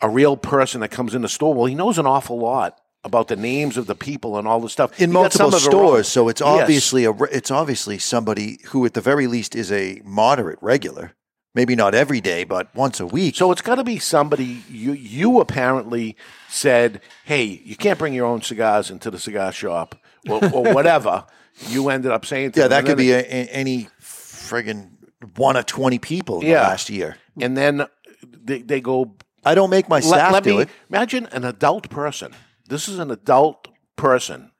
a 0.00 0.08
real 0.08 0.36
person 0.36 0.80
that 0.80 0.90
comes 0.90 1.14
in 1.14 1.22
the 1.22 1.28
store? 1.28 1.54
Well, 1.54 1.66
he 1.66 1.74
knows 1.74 1.98
an 1.98 2.06
awful 2.06 2.38
lot 2.38 2.79
about 3.04 3.28
the 3.28 3.36
names 3.36 3.76
of 3.76 3.86
the 3.86 3.94
people 3.94 4.36
and 4.38 4.46
all 4.46 4.60
this 4.60 4.72
stuff 4.72 4.92
in 5.00 5.08
some 5.08 5.12
multiple 5.12 5.54
it 5.54 5.60
stores. 5.60 6.08
So 6.08 6.28
it's 6.28 6.40
Yes. 6.40 6.48
obviously 6.62 7.04
a 7.04 7.12
re- 7.12 7.28
it's 7.32 7.50
obviously 7.50 7.98
somebody 7.98 8.58
who, 8.68 8.84
at 8.84 8.94
the 8.94 9.00
very 9.00 9.26
least, 9.26 9.54
is 9.54 9.72
a 9.72 10.00
moderate 10.04 10.58
regular. 10.60 11.12
Maybe 11.52 11.74
not 11.74 11.94
every 11.96 12.20
day, 12.20 12.44
but 12.44 12.72
once 12.76 13.00
a 13.00 13.06
week. 13.06 13.34
So 13.34 13.50
it's 13.50 13.62
got 13.62 13.74
to 13.76 13.84
be 13.84 13.98
somebody 13.98 14.62
you 14.70 14.92
you 14.92 15.40
apparently 15.40 16.16
said, 16.48 17.00
"Hey, 17.24 17.60
you 17.64 17.74
can't 17.74 17.98
bring 17.98 18.14
your 18.14 18.26
own 18.26 18.42
cigars 18.42 18.90
into 18.90 19.10
the 19.10 19.18
cigar 19.18 19.50
shop 19.50 19.96
or, 20.28 20.44
or 20.52 20.62
whatever." 20.74 21.24
you 21.68 21.90
ended 21.90 22.10
up 22.10 22.24
saying, 22.24 22.52
to 22.52 22.60
them. 22.60 22.64
yeah, 22.64 22.68
that 22.80 22.86
could 22.86 22.96
be 22.96 23.10
a, 23.12 23.18
a, 23.18 23.46
any 23.48 23.88
friggin' 24.00 24.90
one 25.36 25.56
of 25.56 25.66
twenty 25.66 25.98
people 25.98 26.44
Yeah. 26.44 26.62
last 26.62 26.88
year. 26.88 27.16
and 27.40 27.56
then 27.56 27.86
they, 28.22 28.62
they 28.62 28.80
go. 28.80 29.16
I 29.44 29.54
don't 29.54 29.70
make 29.70 29.88
my 29.88 29.96
Let, 29.96 30.04
staff 30.04 30.32
let 30.32 30.42
do 30.44 30.56
me 30.58 30.62
it. 30.62 30.68
imagine 30.88 31.26
an 31.32 31.44
adult 31.44 31.88
person. 31.90 32.32
This 32.70 32.88
is 32.88 33.00
an 33.00 33.10
adult 33.10 33.66
person, 33.96 34.52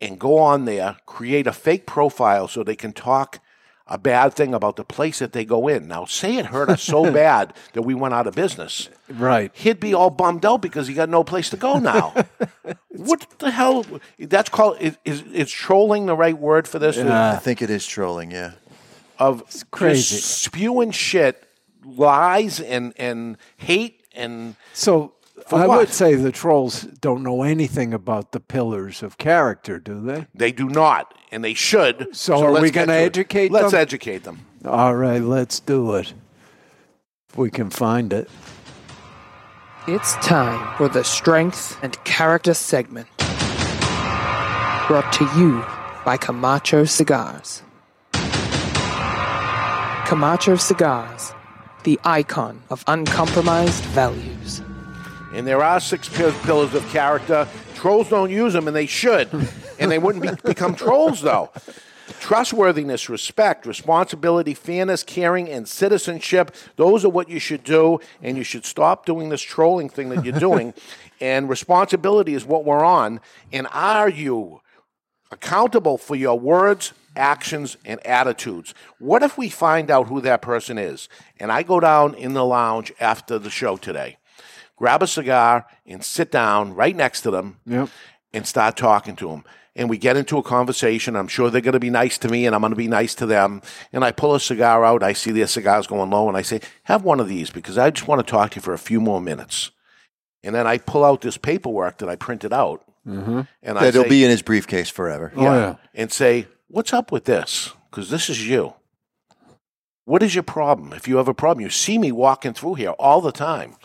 and 0.00 0.18
go 0.18 0.38
on 0.38 0.64
there, 0.64 0.96
create 1.06 1.46
a 1.46 1.52
fake 1.52 1.86
profile 1.86 2.48
so 2.48 2.64
they 2.64 2.74
can 2.74 2.92
talk 2.92 3.38
a 3.86 3.96
bad 3.96 4.34
thing 4.34 4.54
about 4.54 4.74
the 4.74 4.84
place 4.84 5.20
that 5.20 5.32
they 5.32 5.44
go 5.44 5.68
in. 5.68 5.86
Now, 5.86 6.04
say 6.04 6.36
it 6.36 6.46
hurt 6.46 6.68
us 6.68 6.82
so 6.82 7.12
bad 7.12 7.54
that 7.74 7.82
we 7.82 7.94
went 7.94 8.12
out 8.12 8.26
of 8.26 8.34
business. 8.34 8.88
Right. 9.08 9.54
he'd 9.54 9.78
be 9.78 9.94
all 9.94 10.10
bummed 10.10 10.44
out 10.44 10.62
because 10.62 10.88
he 10.88 10.94
got 10.94 11.08
no 11.08 11.22
place 11.22 11.48
to 11.50 11.56
go 11.56 11.78
now. 11.78 12.12
what 12.88 13.26
the 13.38 13.52
hell? 13.52 13.86
That's 14.18 14.48
called 14.48 14.78
is, 14.80 14.98
is 15.04 15.22
is 15.22 15.50
trolling 15.50 16.06
the 16.06 16.16
right 16.16 16.36
word 16.36 16.66
for 16.66 16.80
this? 16.80 16.98
I 16.98 17.36
think 17.36 17.62
it 17.62 17.70
is 17.70 17.86
trolling. 17.86 18.32
Yeah. 18.32 18.52
Of 19.18 19.44
crazy. 19.70 20.16
spewing 20.16 20.90
shit, 20.90 21.46
lies 21.84 22.58
and 22.58 22.92
and 22.96 23.36
hate 23.58 24.02
and 24.12 24.56
So 24.72 25.14
For 25.46 25.58
I 25.58 25.66
what? 25.66 25.78
would 25.78 25.88
say 25.90 26.14
the 26.14 26.32
trolls 26.32 26.82
don't 26.82 27.22
know 27.22 27.42
anything 27.42 27.92
about 27.92 28.32
the 28.32 28.40
pillars 28.40 29.02
of 29.02 29.18
character, 29.18 29.78
do 29.78 30.00
they? 30.00 30.26
they 30.34 30.52
do 30.52 30.68
not, 30.68 31.14
and 31.30 31.44
they 31.44 31.54
should. 31.54 32.14
So 32.14 32.44
are 32.44 32.60
we 32.60 32.70
gonna 32.70 32.86
to 32.86 32.98
it. 32.98 33.06
educate 33.06 33.50
Let's 33.50 33.74
educate 33.74 34.24
them. 34.24 34.40
All 34.64 34.94
right, 34.94 35.20
let's 35.22 35.60
do 35.60 35.94
it. 35.96 36.14
If 37.30 37.36
we 37.36 37.50
can 37.50 37.70
find 37.70 38.12
it. 38.12 38.28
It's 39.88 40.14
time 40.16 40.76
for 40.76 40.88
the 40.88 41.02
Strength 41.02 41.76
and 41.82 42.02
Character 42.04 42.54
segment. 42.54 43.08
Brought 44.86 45.12
to 45.14 45.24
you 45.36 45.64
by 46.04 46.16
Camacho 46.16 46.84
Cigars. 46.84 47.62
Camacho 50.06 50.56
Cigars, 50.56 51.32
the 51.84 51.98
icon 52.04 52.62
of 52.70 52.84
uncompromised 52.86 53.82
values. 53.86 54.62
And 55.34 55.46
there 55.46 55.62
are 55.62 55.80
six 55.80 56.08
pillars 56.08 56.74
of 56.74 56.86
character. 56.90 57.48
Trolls 57.74 58.08
don't 58.10 58.30
use 58.30 58.52
them, 58.52 58.66
and 58.66 58.76
they 58.76 58.86
should. 58.86 59.28
and 59.78 59.90
they 59.90 59.98
wouldn't 59.98 60.22
be, 60.22 60.30
become 60.48 60.74
trolls, 60.74 61.22
though. 61.22 61.50
Trustworthiness, 62.20 63.08
respect, 63.08 63.66
responsibility, 63.66 64.54
fairness, 64.54 65.02
caring, 65.02 65.48
and 65.48 65.66
citizenship. 65.66 66.54
Those 66.76 67.04
are 67.04 67.08
what 67.08 67.28
you 67.28 67.38
should 67.38 67.64
do, 67.64 68.00
and 68.22 68.36
you 68.36 68.44
should 68.44 68.64
stop 68.64 69.06
doing 69.06 69.28
this 69.28 69.42
trolling 69.42 69.88
thing 69.88 70.10
that 70.10 70.24
you're 70.24 70.38
doing. 70.38 70.74
and 71.20 71.48
responsibility 71.48 72.34
is 72.34 72.44
what 72.44 72.64
we're 72.64 72.84
on. 72.84 73.20
And 73.52 73.66
are 73.72 74.08
you 74.08 74.60
accountable 75.32 75.98
for 75.98 76.14
your 76.14 76.38
words, 76.38 76.92
actions, 77.16 77.76
and 77.84 78.04
attitudes. 78.06 78.74
What 78.98 79.22
if 79.22 79.36
we 79.36 79.48
find 79.48 79.90
out 79.90 80.08
who 80.08 80.20
that 80.20 80.42
person 80.42 80.78
is? 80.78 81.08
And 81.40 81.50
I 81.50 81.62
go 81.62 81.80
down 81.80 82.14
in 82.14 82.34
the 82.34 82.44
lounge 82.44 82.92
after 83.00 83.38
the 83.38 83.50
show 83.50 83.76
today, 83.76 84.18
grab 84.82 85.00
a 85.00 85.06
cigar, 85.06 85.64
and 85.86 86.02
sit 86.02 86.32
down 86.32 86.74
right 86.74 86.96
next 86.96 87.20
to 87.20 87.30
them 87.30 87.56
Yep. 87.66 87.88
and 88.32 88.44
start 88.44 88.76
talking 88.76 89.14
to 89.14 89.28
them. 89.28 89.44
And 89.76 89.88
we 89.88 89.96
get 89.96 90.16
into 90.16 90.38
a 90.38 90.42
conversation. 90.42 91.14
I'm 91.14 91.28
sure 91.28 91.50
they're 91.50 91.60
going 91.60 91.74
to 91.74 91.78
be 91.78 91.88
nice 91.88 92.18
to 92.18 92.28
me, 92.28 92.46
and 92.46 92.52
I'm 92.54 92.62
going 92.62 92.72
to 92.72 92.76
be 92.76 92.88
nice 92.88 93.14
to 93.14 93.26
them. 93.26 93.62
And 93.92 94.04
I 94.04 94.10
pull 94.10 94.34
a 94.34 94.40
cigar 94.40 94.84
out. 94.84 95.04
I 95.04 95.12
see 95.12 95.30
their 95.30 95.46
cigars 95.46 95.86
going 95.86 96.10
low, 96.10 96.26
and 96.26 96.36
I 96.36 96.42
say, 96.42 96.60
Have 96.84 97.04
one 97.04 97.20
of 97.20 97.28
these 97.28 97.48
because 97.50 97.78
I 97.78 97.90
just 97.90 98.08
want 98.08 98.26
to 98.26 98.28
talk 98.28 98.50
to 98.50 98.56
you 98.56 98.62
for 98.62 98.74
a 98.74 98.78
few 98.78 99.00
more 99.00 99.20
minutes. 99.20 99.70
And 100.42 100.52
then 100.52 100.66
I 100.66 100.78
pull 100.78 101.04
out 101.04 101.20
this 101.20 101.36
paperwork 101.38 101.98
that 101.98 102.08
I 102.08 102.16
printed 102.16 102.52
out. 102.52 102.84
Mm-hmm. 103.06 103.42
And 103.62 103.78
I 103.78 103.84
That'll 103.84 104.02
say, 104.02 104.08
be 104.08 104.24
in 104.24 104.30
his 104.30 104.42
briefcase 104.42 104.90
forever. 104.90 105.32
Oh, 105.36 105.42
yeah. 105.44 105.76
and 105.94 106.10
say, 106.10 106.48
What's 106.66 106.92
up 106.92 107.12
with 107.12 107.24
this? 107.24 107.70
Because 107.88 108.10
this 108.10 108.28
is 108.28 108.48
you. 108.48 108.74
What 110.06 110.24
is 110.24 110.34
your 110.34 110.42
problem? 110.42 110.92
If 110.92 111.06
you 111.06 111.18
have 111.18 111.28
a 111.28 111.34
problem, 111.34 111.62
you 111.62 111.70
see 111.70 111.98
me 111.98 112.10
walking 112.10 112.52
through 112.52 112.74
here 112.74 112.90
all 112.98 113.20
the 113.20 113.30
time. 113.30 113.76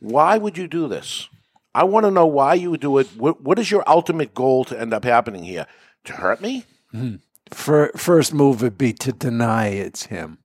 Why 0.00 0.38
would 0.38 0.56
you 0.56 0.68
do 0.68 0.88
this? 0.88 1.28
I 1.74 1.84
want 1.84 2.04
to 2.04 2.10
know 2.10 2.26
why 2.26 2.54
you 2.54 2.70
would 2.70 2.80
do 2.80 2.98
it. 2.98 3.08
What, 3.16 3.42
what 3.42 3.58
is 3.58 3.70
your 3.70 3.84
ultimate 3.86 4.34
goal 4.34 4.64
to 4.64 4.78
end 4.78 4.92
up 4.92 5.04
happening 5.04 5.44
here? 5.44 5.66
To 6.04 6.14
hurt 6.14 6.40
me? 6.40 6.64
Mm-hmm. 6.94 7.16
For 7.52 7.90
first 7.96 8.34
move 8.34 8.62
would 8.62 8.78
be 8.78 8.92
to 8.94 9.12
deny 9.12 9.68
it's 9.68 10.06
him. 10.06 10.38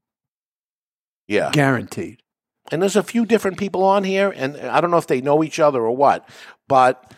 Yeah. 1.28 1.52
Guaranteed. 1.52 2.22
And 2.72 2.82
there's 2.82 2.96
a 2.96 3.04
few 3.04 3.26
different 3.26 3.58
people 3.58 3.84
on 3.84 4.04
here, 4.04 4.34
and 4.36 4.58
I 4.58 4.80
don't 4.80 4.92
know 4.92 4.98
if 4.98 5.08
they 5.08 5.22
know 5.22 5.44
each 5.44 5.60
other 5.60 5.82
or 5.82 5.96
what, 5.96 6.28
but 6.68 7.12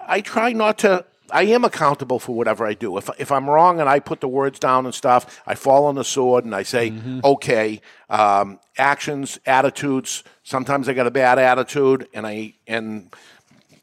I 0.00 0.20
try 0.20 0.52
not 0.52 0.78
to. 0.78 1.04
I 1.32 1.44
am 1.44 1.64
accountable 1.64 2.18
for 2.18 2.34
whatever 2.34 2.66
I 2.66 2.74
do. 2.74 2.96
If 2.98 3.08
if 3.18 3.32
I'm 3.32 3.48
wrong 3.48 3.80
and 3.80 3.88
I 3.88 3.98
put 3.98 4.20
the 4.20 4.28
words 4.28 4.58
down 4.58 4.84
and 4.84 4.94
stuff, 4.94 5.42
I 5.46 5.54
fall 5.54 5.86
on 5.86 5.94
the 5.94 6.04
sword 6.04 6.44
and 6.44 6.54
I 6.54 6.62
say, 6.62 6.92
okay, 7.24 7.80
um, 8.10 8.60
actions, 8.78 9.38
attitudes. 9.46 10.22
Sometimes 10.44 10.88
I 10.88 10.92
got 10.92 11.06
a 11.06 11.10
bad 11.10 11.38
attitude, 11.38 12.08
and 12.14 12.26
I 12.26 12.54
and 12.66 13.12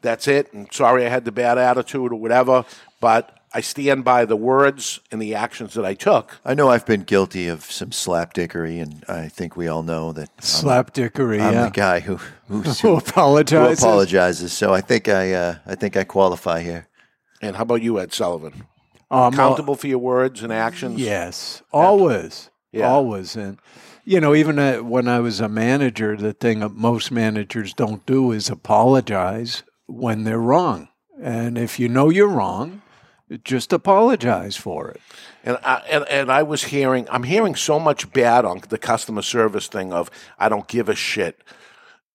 that's 0.00 0.28
it. 0.28 0.52
And 0.52 0.72
sorry, 0.72 1.04
I 1.04 1.08
had 1.08 1.24
the 1.24 1.32
bad 1.32 1.58
attitude 1.58 2.12
or 2.12 2.16
whatever, 2.16 2.64
but 3.00 3.36
I 3.52 3.60
stand 3.62 4.04
by 4.04 4.26
the 4.26 4.36
words 4.36 5.00
and 5.10 5.20
the 5.20 5.34
actions 5.34 5.74
that 5.74 5.84
I 5.84 5.94
took. 5.94 6.38
I 6.44 6.54
know 6.54 6.68
I've 6.68 6.86
been 6.86 7.02
guilty 7.02 7.48
of 7.48 7.64
some 7.64 7.90
slapdickery, 7.90 8.80
and 8.80 9.04
I 9.08 9.28
think 9.28 9.56
we 9.56 9.66
all 9.66 9.82
know 9.82 10.12
that 10.12 10.30
I'm, 11.40 11.48
I'm 11.48 11.54
yeah. 11.54 11.64
the 11.64 11.70
guy 11.70 12.00
who 12.00 12.20
who's, 12.46 12.80
Who 12.80 12.88
who 12.92 12.96
apologizes. 12.98 13.82
apologizes. 13.82 14.52
So 14.52 14.72
I 14.72 14.80
think 14.80 15.08
I 15.08 15.32
uh, 15.32 15.56
I 15.66 15.74
think 15.74 15.96
I 15.96 16.04
qualify 16.04 16.62
here. 16.62 16.86
And 17.40 17.56
how 17.56 17.62
about 17.62 17.82
you, 17.82 17.98
Ed 17.98 18.12
Sullivan? 18.12 18.64
Um, 19.10 19.32
Accountable 19.34 19.74
for 19.74 19.86
your 19.88 19.98
words 19.98 20.42
and 20.42 20.52
actions. 20.52 21.00
Yes, 21.00 21.62
always, 21.72 22.50
Yeah. 22.72 22.88
always, 22.88 23.34
and 23.36 23.58
you 24.04 24.20
know, 24.20 24.34
even 24.34 24.58
uh, 24.58 24.78
when 24.78 25.08
I 25.08 25.20
was 25.20 25.40
a 25.40 25.48
manager, 25.48 26.16
the 26.16 26.32
thing 26.32 26.60
that 26.60 26.70
most 26.70 27.10
managers 27.10 27.74
don't 27.74 28.04
do 28.06 28.32
is 28.32 28.48
apologize 28.48 29.62
when 29.86 30.24
they're 30.24 30.38
wrong. 30.38 30.88
And 31.22 31.58
if 31.58 31.78
you 31.78 31.88
know 31.88 32.08
you're 32.08 32.28
wrong, 32.28 32.82
just 33.44 33.72
apologize 33.72 34.56
for 34.56 34.88
it. 34.90 35.00
And 35.44 35.58
I, 35.62 35.82
and 35.90 36.04
and 36.08 36.30
I 36.32 36.42
was 36.42 36.64
hearing, 36.64 37.06
I'm 37.10 37.24
hearing 37.24 37.54
so 37.54 37.78
much 37.78 38.12
bad 38.12 38.44
on 38.44 38.62
the 38.68 38.78
customer 38.78 39.22
service 39.22 39.66
thing 39.68 39.92
of 39.92 40.10
I 40.38 40.48
don't 40.48 40.66
give 40.68 40.88
a 40.88 40.94
shit. 40.94 41.40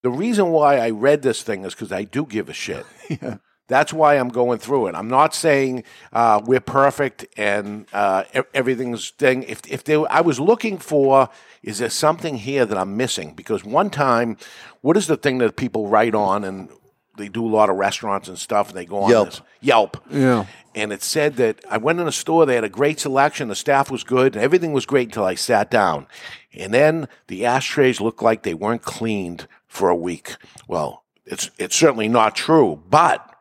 The 0.01 0.09
reason 0.09 0.49
why 0.49 0.77
I 0.77 0.89
read 0.91 1.21
this 1.21 1.43
thing 1.43 1.65
is 1.65 1.73
because 1.73 1.91
I 1.91 2.03
do 2.03 2.25
give 2.25 2.49
a 2.49 2.53
shit. 2.53 2.85
That's 3.67 3.91
why 3.91 4.15
I'm 4.15 4.29
going 4.29 4.59
through 4.59 4.87
it. 4.87 4.95
I'm 4.95 5.07
not 5.07 5.33
saying 5.33 5.83
uh, 6.13 6.41
we're 6.45 6.59
perfect 6.59 7.25
and 7.35 7.87
uh, 7.93 8.23
everything's 8.53 9.09
thing. 9.11 9.43
If 9.43 9.61
if 9.67 9.83
there, 9.83 10.11
I 10.11 10.21
was 10.21 10.39
looking 10.39 10.77
for, 10.77 11.29
is 11.63 11.79
there 11.79 11.89
something 11.89 12.37
here 12.37 12.65
that 12.65 12.77
I'm 12.77 12.95
missing? 12.95 13.33
Because 13.33 13.63
one 13.63 13.89
time, 13.89 14.37
what 14.81 14.97
is 14.97 15.07
the 15.07 15.17
thing 15.17 15.39
that 15.39 15.55
people 15.55 15.87
write 15.87 16.13
on 16.13 16.43
and 16.43 16.69
they 17.17 17.29
do 17.29 17.45
a 17.45 17.47
lot 17.47 17.69
of 17.69 17.77
restaurants 17.77 18.27
and 18.27 18.37
stuff 18.37 18.69
and 18.69 18.77
they 18.77 18.85
go 18.85 19.03
on 19.03 19.09
Yelp. 19.09 19.29
this 19.29 19.41
Yelp. 19.61 20.03
Yeah. 20.09 20.45
And 20.73 20.91
it 20.91 21.01
said 21.01 21.37
that 21.37 21.63
I 21.69 21.77
went 21.77 21.99
in 21.99 22.07
a 22.07 22.11
store, 22.11 22.45
they 22.45 22.55
had 22.55 22.63
a 22.63 22.69
great 22.69 22.99
selection, 22.99 23.47
the 23.47 23.55
staff 23.55 23.89
was 23.89 24.03
good, 24.03 24.35
and 24.35 24.43
everything 24.43 24.73
was 24.73 24.85
great 24.85 25.07
until 25.07 25.23
I 25.23 25.35
sat 25.35 25.71
down. 25.71 26.07
And 26.53 26.73
then 26.73 27.07
the 27.27 27.45
ashtrays 27.45 28.01
looked 28.01 28.21
like 28.21 28.43
they 28.43 28.53
weren't 28.53 28.81
cleaned 28.81 29.47
for 29.67 29.89
a 29.89 29.95
week. 29.95 30.35
Well, 30.67 31.03
it's 31.25 31.49
it's 31.57 31.75
certainly 31.75 32.07
not 32.07 32.35
true, 32.35 32.81
but 32.89 33.34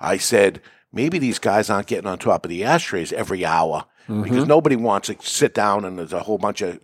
I 0.00 0.16
said, 0.16 0.60
maybe 0.92 1.18
these 1.18 1.38
guys 1.38 1.70
aren't 1.70 1.86
getting 1.86 2.06
on 2.06 2.18
top 2.18 2.44
of 2.44 2.48
the 2.48 2.64
ashtrays 2.64 3.12
every 3.12 3.44
hour 3.44 3.84
mm-hmm. 4.08 4.22
because 4.22 4.46
nobody 4.46 4.76
wants 4.76 5.08
to 5.08 5.16
sit 5.20 5.54
down 5.54 5.84
and 5.84 5.98
there's 5.98 6.12
a 6.12 6.20
whole 6.20 6.38
bunch 6.38 6.62
of 6.62 6.80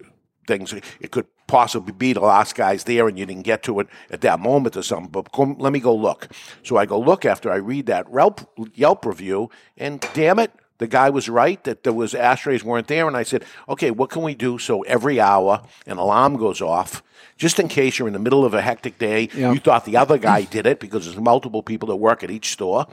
things. 0.47 0.73
It 1.01 1.11
could 1.11 1.27
possibly 1.47 1.93
be 1.93 2.13
the 2.13 2.21
last 2.21 2.55
guy's 2.55 2.85
there 2.85 3.09
and 3.09 3.19
you 3.19 3.27
didn't 3.27 3.45
get 3.45 3.63
to 3.65 3.81
it 3.81 3.89
at 4.11 4.21
that 4.21 4.41
moment 4.41 4.77
or 4.77 4.83
something. 4.83 5.11
But 5.11 5.33
go, 5.33 5.57
let 5.59 5.73
me 5.73 5.81
go 5.81 5.95
look. 5.95 6.29
So 6.63 6.77
I 6.77 6.87
go 6.87 6.99
look 6.99 7.25
after 7.25 7.51
I 7.51 7.57
read 7.57 7.87
that 7.87 8.07
Yelp, 8.13 8.41
Yelp 8.75 9.07
review, 9.07 9.51
and 9.77 10.05
damn 10.15 10.39
it, 10.39 10.53
the 10.79 10.87
guy 10.87 11.11
was 11.11 11.29
right 11.29 11.63
that 11.65 11.83
there 11.85 11.93
was 11.93 12.15
ashtrays 12.15 12.63
weren't 12.65 12.87
there. 12.89 13.07
And 13.07 13.17
I 13.17 13.23
said, 13.23 13.45
okay, 13.69 13.91
what 13.91 14.11
can 14.11 14.23
we 14.23 14.35
do 14.35 14.59
so 14.59 14.83
every 14.83 15.21
hour 15.21 15.63
an 15.87 15.97
alarm 15.99 16.37
goes 16.37 16.61
off? 16.61 17.03
Just 17.39 17.59
in 17.59 17.69
case 17.69 17.99
you're 17.99 18.09
in 18.09 18.15
the 18.15 18.21
middle 18.21 18.45
of 18.45 18.55
a 18.55 18.63
hectic 18.63 18.99
day, 18.99 19.29
Yeah. 19.35 19.53
you 19.53 19.59
thought 19.61 19.85
the 19.85 19.97
other 19.97 20.17
guy 20.19 20.43
did 20.43 20.67
it 20.67 20.81
because 20.81 21.05
there's 21.05 21.19
multiple 21.19 21.63
people 21.63 21.89
that 21.89 21.97
work 21.97 22.23
at 22.25 22.31
each 22.31 22.53
store, 22.53 22.87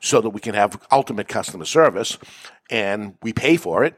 so 0.00 0.20
that 0.20 0.30
we 0.30 0.40
can 0.40 0.54
have 0.54 0.80
ultimate 0.90 1.28
customer 1.28 1.64
service, 1.66 2.16
and 2.70 3.14
we 3.22 3.32
pay 3.32 3.56
for 3.56 3.84
it 3.84 3.94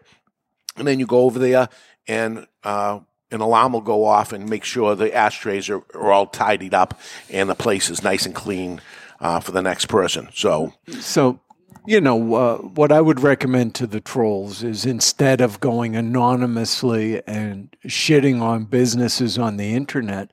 and 0.76 0.87
then 0.88 0.98
you 0.98 1.07
go 1.07 1.20
over 1.20 1.38
there 1.38 1.68
and 2.09 2.46
uh, 2.64 2.98
an 3.31 3.40
alarm 3.40 3.74
will 3.74 3.81
go 3.83 4.05
off 4.05 4.33
and 4.33 4.48
make 4.48 4.64
sure 4.64 4.94
the 4.94 5.14
ashtrays 5.14 5.68
are, 5.68 5.83
are 5.94 6.11
all 6.11 6.26
tidied 6.26 6.72
up 6.74 6.98
and 7.31 7.48
the 7.50 7.55
place 7.55 7.90
is 7.90 8.02
nice 8.02 8.24
and 8.24 8.35
clean 8.35 8.81
uh, 9.20 9.38
for 9.38 9.52
the 9.52 9.61
next 9.62 9.87
person. 9.87 10.28
So 10.35 10.72
So, 11.00 11.40
you 11.87 12.01
know, 12.01 12.35
uh, 12.35 12.57
what 12.59 12.92
I 12.92 13.01
would 13.01 13.21
recommend 13.21 13.75
to 13.77 13.87
the 13.87 14.01
trolls 14.01 14.62
is 14.62 14.87
instead 14.87 15.40
of 15.40 15.61
going 15.61 15.97
anonymously 15.97 17.23
and 17.27 17.75
shitting 17.87 18.40
on 18.40 18.64
businesses 18.64 19.38
on 19.38 19.57
the 19.57 19.75
internet, 19.75 20.33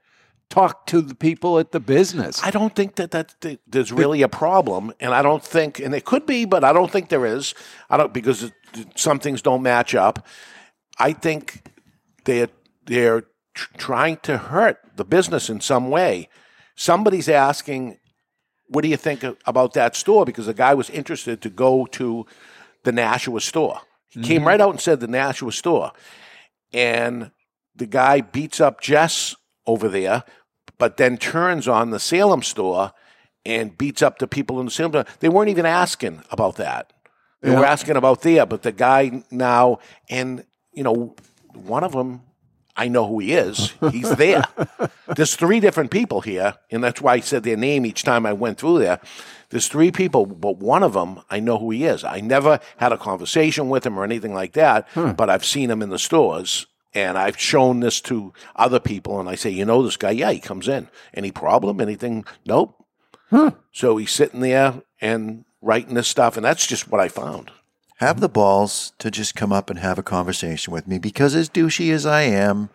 talk 0.49 0.85
to 0.87 1.01
the 1.01 1.15
people 1.15 1.59
at 1.59 1.71
the 1.71 1.79
business. 1.79 2.41
I 2.43 2.51
don't 2.51 2.75
think 2.75 2.95
that, 2.95 3.11
that 3.11 3.35
that 3.41 3.59
there's 3.67 3.91
really 3.91 4.21
a 4.21 4.27
problem, 4.27 4.91
and 4.99 5.13
I 5.13 5.21
don't 5.21 5.43
think, 5.43 5.79
and 5.79 5.93
it 5.93 6.05
could 6.05 6.25
be, 6.25 6.45
but 6.45 6.63
I 6.63 6.73
don't 6.73 6.91
think 6.91 7.09
there 7.09 7.25
is. 7.25 7.53
I 7.89 7.97
don't 7.97 8.13
because 8.13 8.43
it, 8.43 8.53
some 8.95 9.19
things 9.19 9.41
don't 9.41 9.61
match 9.61 9.95
up. 9.95 10.25
I 10.97 11.13
think 11.13 11.63
they're 12.25 12.49
they're 12.85 13.23
tr- 13.53 13.77
trying 13.77 14.17
to 14.17 14.37
hurt 14.37 14.79
the 14.95 15.05
business 15.05 15.49
in 15.49 15.61
some 15.61 15.89
way. 15.89 16.29
Somebody's 16.75 17.29
asking, 17.29 17.99
"What 18.69 18.81
do 18.83 18.87
you 18.87 18.97
think 18.97 19.23
about 19.45 19.73
that 19.73 19.95
store?" 19.95 20.25
Because 20.25 20.45
the 20.45 20.53
guy 20.53 20.73
was 20.73 20.89
interested 20.89 21.41
to 21.41 21.49
go 21.49 21.85
to 21.87 22.25
the 22.83 22.91
Nashua 22.91 23.41
store. 23.41 23.81
He 24.09 24.21
came 24.21 24.39
mm-hmm. 24.39 24.47
right 24.47 24.61
out 24.61 24.71
and 24.71 24.81
said 24.81 24.99
the 24.99 25.07
Nashua 25.07 25.51
store, 25.51 25.91
and 26.73 27.31
the 27.75 27.85
guy 27.85 28.21
beats 28.21 28.59
up 28.59 28.81
Jess 28.81 29.35
over 29.67 29.87
there, 29.87 30.23
but 30.77 30.97
then 30.97 31.17
turns 31.17 31.67
on 31.67 31.91
the 31.91 31.99
Salem 31.99 32.41
store 32.41 32.93
and 33.45 33.77
beats 33.77 34.01
up 34.01 34.17
the 34.19 34.27
people 34.27 34.59
in 34.59 34.65
the 34.65 34.71
Salem 34.71 34.91
store. 34.91 35.05
They 35.19 35.29
weren't 35.29 35.49
even 35.49 35.65
asking 35.65 36.23
about 36.31 36.55
that. 36.55 36.93
They 37.41 37.51
were 37.55 37.65
asking 37.65 37.95
about 37.95 38.21
there, 38.21 38.45
but 38.45 38.63
the 38.63 38.73
guy 38.73 39.23
now, 39.31 39.79
and 40.09 40.43
you 40.73 40.83
know, 40.83 41.15
one 41.53 41.85
of 41.85 41.93
them, 41.93 42.21
I 42.79 42.87
know 42.87 43.05
who 43.05 43.19
he 43.19 43.33
is. 43.33 43.73
He's 43.91 44.09
there. 44.15 44.43
There's 45.17 45.35
three 45.35 45.59
different 45.59 45.91
people 45.91 46.21
here, 46.21 46.55
and 46.71 46.81
that's 46.81 47.01
why 47.01 47.15
I 47.15 47.19
said 47.19 47.43
their 47.43 47.57
name 47.57 47.85
each 47.85 48.03
time 48.03 48.25
I 48.25 48.31
went 48.31 48.57
through 48.57 48.79
there. 48.79 49.01
There's 49.49 49.67
three 49.67 49.91
people, 49.91 50.25
but 50.25 50.59
one 50.59 50.81
of 50.81 50.93
them, 50.93 51.19
I 51.29 51.41
know 51.41 51.57
who 51.57 51.71
he 51.71 51.83
is. 51.83 52.05
I 52.05 52.21
never 52.21 52.61
had 52.77 52.93
a 52.93 52.97
conversation 52.97 53.67
with 53.67 53.85
him 53.85 53.99
or 53.99 54.05
anything 54.05 54.33
like 54.33 54.53
that, 54.53 54.87
hmm. 54.93 55.11
but 55.11 55.29
I've 55.29 55.43
seen 55.43 55.69
him 55.69 55.81
in 55.81 55.89
the 55.89 55.99
stores 55.99 56.67
And 56.93 57.17
I've 57.17 57.37
shown 57.37 57.81
this 57.81 57.99
to 58.01 58.33
other 58.55 58.79
people, 58.79 59.19
and 59.19 59.27
I 59.27 59.35
say, 59.35 59.49
you 59.49 59.65
know, 59.65 59.83
this 59.83 59.97
guy, 59.97 60.11
yeah, 60.11 60.31
he 60.31 60.39
comes 60.39 60.69
in. 60.69 60.87
Any 61.13 61.31
problem? 61.31 61.81
Anything? 61.81 62.23
Nope. 62.45 62.81
Hmm. 63.29 63.49
So 63.73 63.97
he's 63.97 64.11
sitting 64.11 64.39
there 64.39 64.81
and 65.01 65.43
writing 65.61 65.95
this 65.95 66.07
stuff, 66.07 66.37
and 66.37 66.45
that's 66.45 66.65
just 66.65 66.87
what 66.87 67.01
I 67.01 67.09
found. 67.09 67.51
Have 67.99 68.19
the 68.21 68.29
balls 68.29 68.93
to 68.99 69.11
just 69.11 69.35
come 69.35 69.51
up 69.51 69.69
and 69.69 69.79
have 69.79 69.97
a 69.99 70.03
conversation 70.03 70.73
with 70.73 70.87
me 70.87 70.97
because 70.99 71.35
as 71.35 71.49
douchey 71.49 71.91
as 71.93 72.05
I 72.05 72.21
am, 72.23 72.69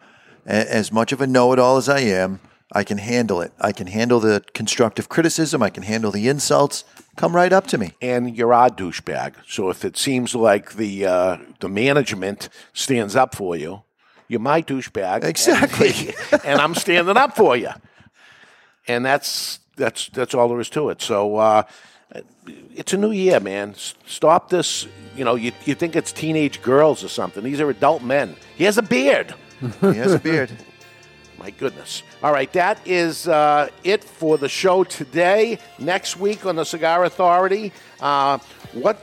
a- 0.47 0.71
as 0.73 0.93
much 0.93 1.13
of 1.13 1.21
a 1.21 1.27
know-it-all 1.27 1.77
as 1.79 1.89
I 1.89 2.01
am, 2.01 2.41
I 2.73 2.83
can 2.85 2.99
handle 2.99 3.41
it. 3.41 3.53
I 3.61 3.73
can 3.73 3.87
handle 3.87 4.21
the 4.21 4.43
constructive 4.53 5.09
criticism. 5.09 5.63
I 5.63 5.71
can 5.71 5.83
handle 5.85 6.11
the 6.11 6.29
insults. 6.29 6.85
Come 7.17 7.35
right 7.37 7.53
up 7.53 7.67
to 7.69 7.79
me. 7.79 7.93
and 8.03 8.37
you're 8.37 8.53
our 8.53 8.69
douchebag. 8.69 9.35
So 9.47 9.71
if 9.71 9.85
it 9.85 9.97
seems 9.97 10.35
like 10.35 10.73
the 10.75 11.07
uh, 11.07 11.37
the 11.61 11.69
management 11.69 12.49
stands 12.73 13.15
up 13.15 13.35
for 13.35 13.55
you, 13.57 13.83
you're 14.29 14.41
my 14.41 14.61
douchebag. 14.63 15.23
Exactly. 15.25 16.15
And, 16.33 16.45
and 16.45 16.61
I'm 16.61 16.75
standing 16.75 17.17
up 17.17 17.37
for 17.37 17.57
you. 17.57 17.71
And 18.89 19.05
that's 19.05 19.61
that's 19.77 20.09
that's 20.09 20.35
all 20.35 20.49
there 20.49 20.61
is 20.61 20.71
to 20.71 20.89
it. 20.91 21.01
So 21.01 21.37
uh, 21.37 21.63
it's 22.75 22.93
a 22.93 22.97
new 22.97 23.11
year, 23.11 23.41
man. 23.41 23.75
Stop 24.07 24.51
this. 24.51 24.87
You 25.17 25.25
know, 25.25 25.35
you, 25.35 25.53
you 25.65 25.75
think 25.75 25.97
it's 25.97 26.13
teenage 26.13 26.63
girls 26.63 27.05
or 27.05 27.09
something. 27.09 27.43
These 27.45 27.61
are 27.61 27.71
adult 27.71 28.03
men. 28.03 28.37
He 28.57 28.65
has 28.65 28.79
a 28.79 28.83
beard. 28.83 29.35
He 29.81 29.95
has 29.95 30.15
a 30.15 30.19
beard. 30.19 30.51
My 31.39 31.51
goodness. 31.51 32.03
All 32.23 32.33
right, 32.33 32.51
that 32.55 32.79
is 32.87 33.29
uh, 33.29 33.69
it 33.83 34.03
for 34.03 34.39
the 34.39 34.49
show 34.49 34.83
today. 34.85 35.59
Next 35.79 36.17
week 36.17 36.47
on 36.47 36.57
the 36.57 36.65
Cigar 36.65 37.05
Authority, 37.05 37.73
uh, 38.01 38.39
what 38.73 38.99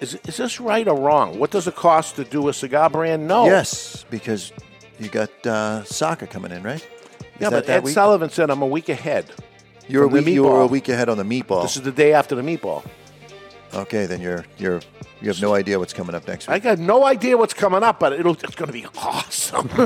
is 0.00 0.14
is 0.26 0.36
this 0.36 0.60
right 0.60 0.86
or 0.86 0.96
wrong? 0.98 1.38
What 1.38 1.50
does 1.50 1.66
it 1.66 1.74
cost 1.74 2.16
to 2.16 2.24
do 2.24 2.48
a 2.48 2.52
cigar 2.52 2.90
brand? 2.90 3.26
No. 3.26 3.46
Yes, 3.46 4.04
because 4.08 4.52
you 5.00 5.08
got 5.08 5.30
uh, 5.46 5.82
soccer 5.84 6.26
coming 6.26 6.52
in, 6.52 6.62
right? 6.62 6.76
Is 6.76 6.84
Yeah, 7.40 7.50
that 7.50 7.50
but 7.50 7.66
that 7.66 7.76
Ed 7.78 7.84
week? 7.84 7.94
Sullivan 7.94 8.30
said 8.30 8.50
I'm 8.50 8.62
a 8.62 8.66
week 8.66 8.88
ahead. 8.88 9.26
You're 9.88 10.04
a 10.04 10.08
week. 10.08 10.26
You 10.26 10.44
were 10.44 10.60
a 10.62 10.66
week 10.66 10.88
ahead 10.88 11.08
on 11.08 11.16
the 11.18 11.24
meatball. 11.24 11.62
This 11.62 11.76
is 11.76 11.82
the 11.82 11.92
day 11.92 12.12
after 12.12 12.34
the 12.34 12.42
meatball. 12.42 12.84
okay, 13.74 14.06
then 14.06 14.20
you're 14.20 14.44
you're 14.58 14.80
you 15.20 15.28
have 15.28 15.40
no 15.40 15.54
idea 15.54 15.78
what's 15.78 15.92
coming 15.94 16.14
up 16.14 16.26
next 16.28 16.48
I 16.50 16.58
got 16.58 16.78
no 16.78 17.04
idea 17.04 17.36
what's 17.36 17.54
coming 17.54 17.82
up, 17.82 17.98
but 17.98 18.12
it'll, 18.12 18.32
it's 18.32 18.54
going 18.54 18.66
to 18.66 18.72
be 18.72 18.86
awesome. 18.98 19.68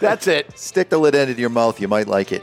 That's 0.00 0.26
it. 0.26 0.58
Stick 0.58 0.88
the 0.88 0.98
lid 0.98 1.14
end 1.14 1.28
into 1.30 1.40
your 1.40 1.50
mouth. 1.50 1.78
You 1.80 1.88
might 1.88 2.08
like 2.08 2.32
it. 2.32 2.42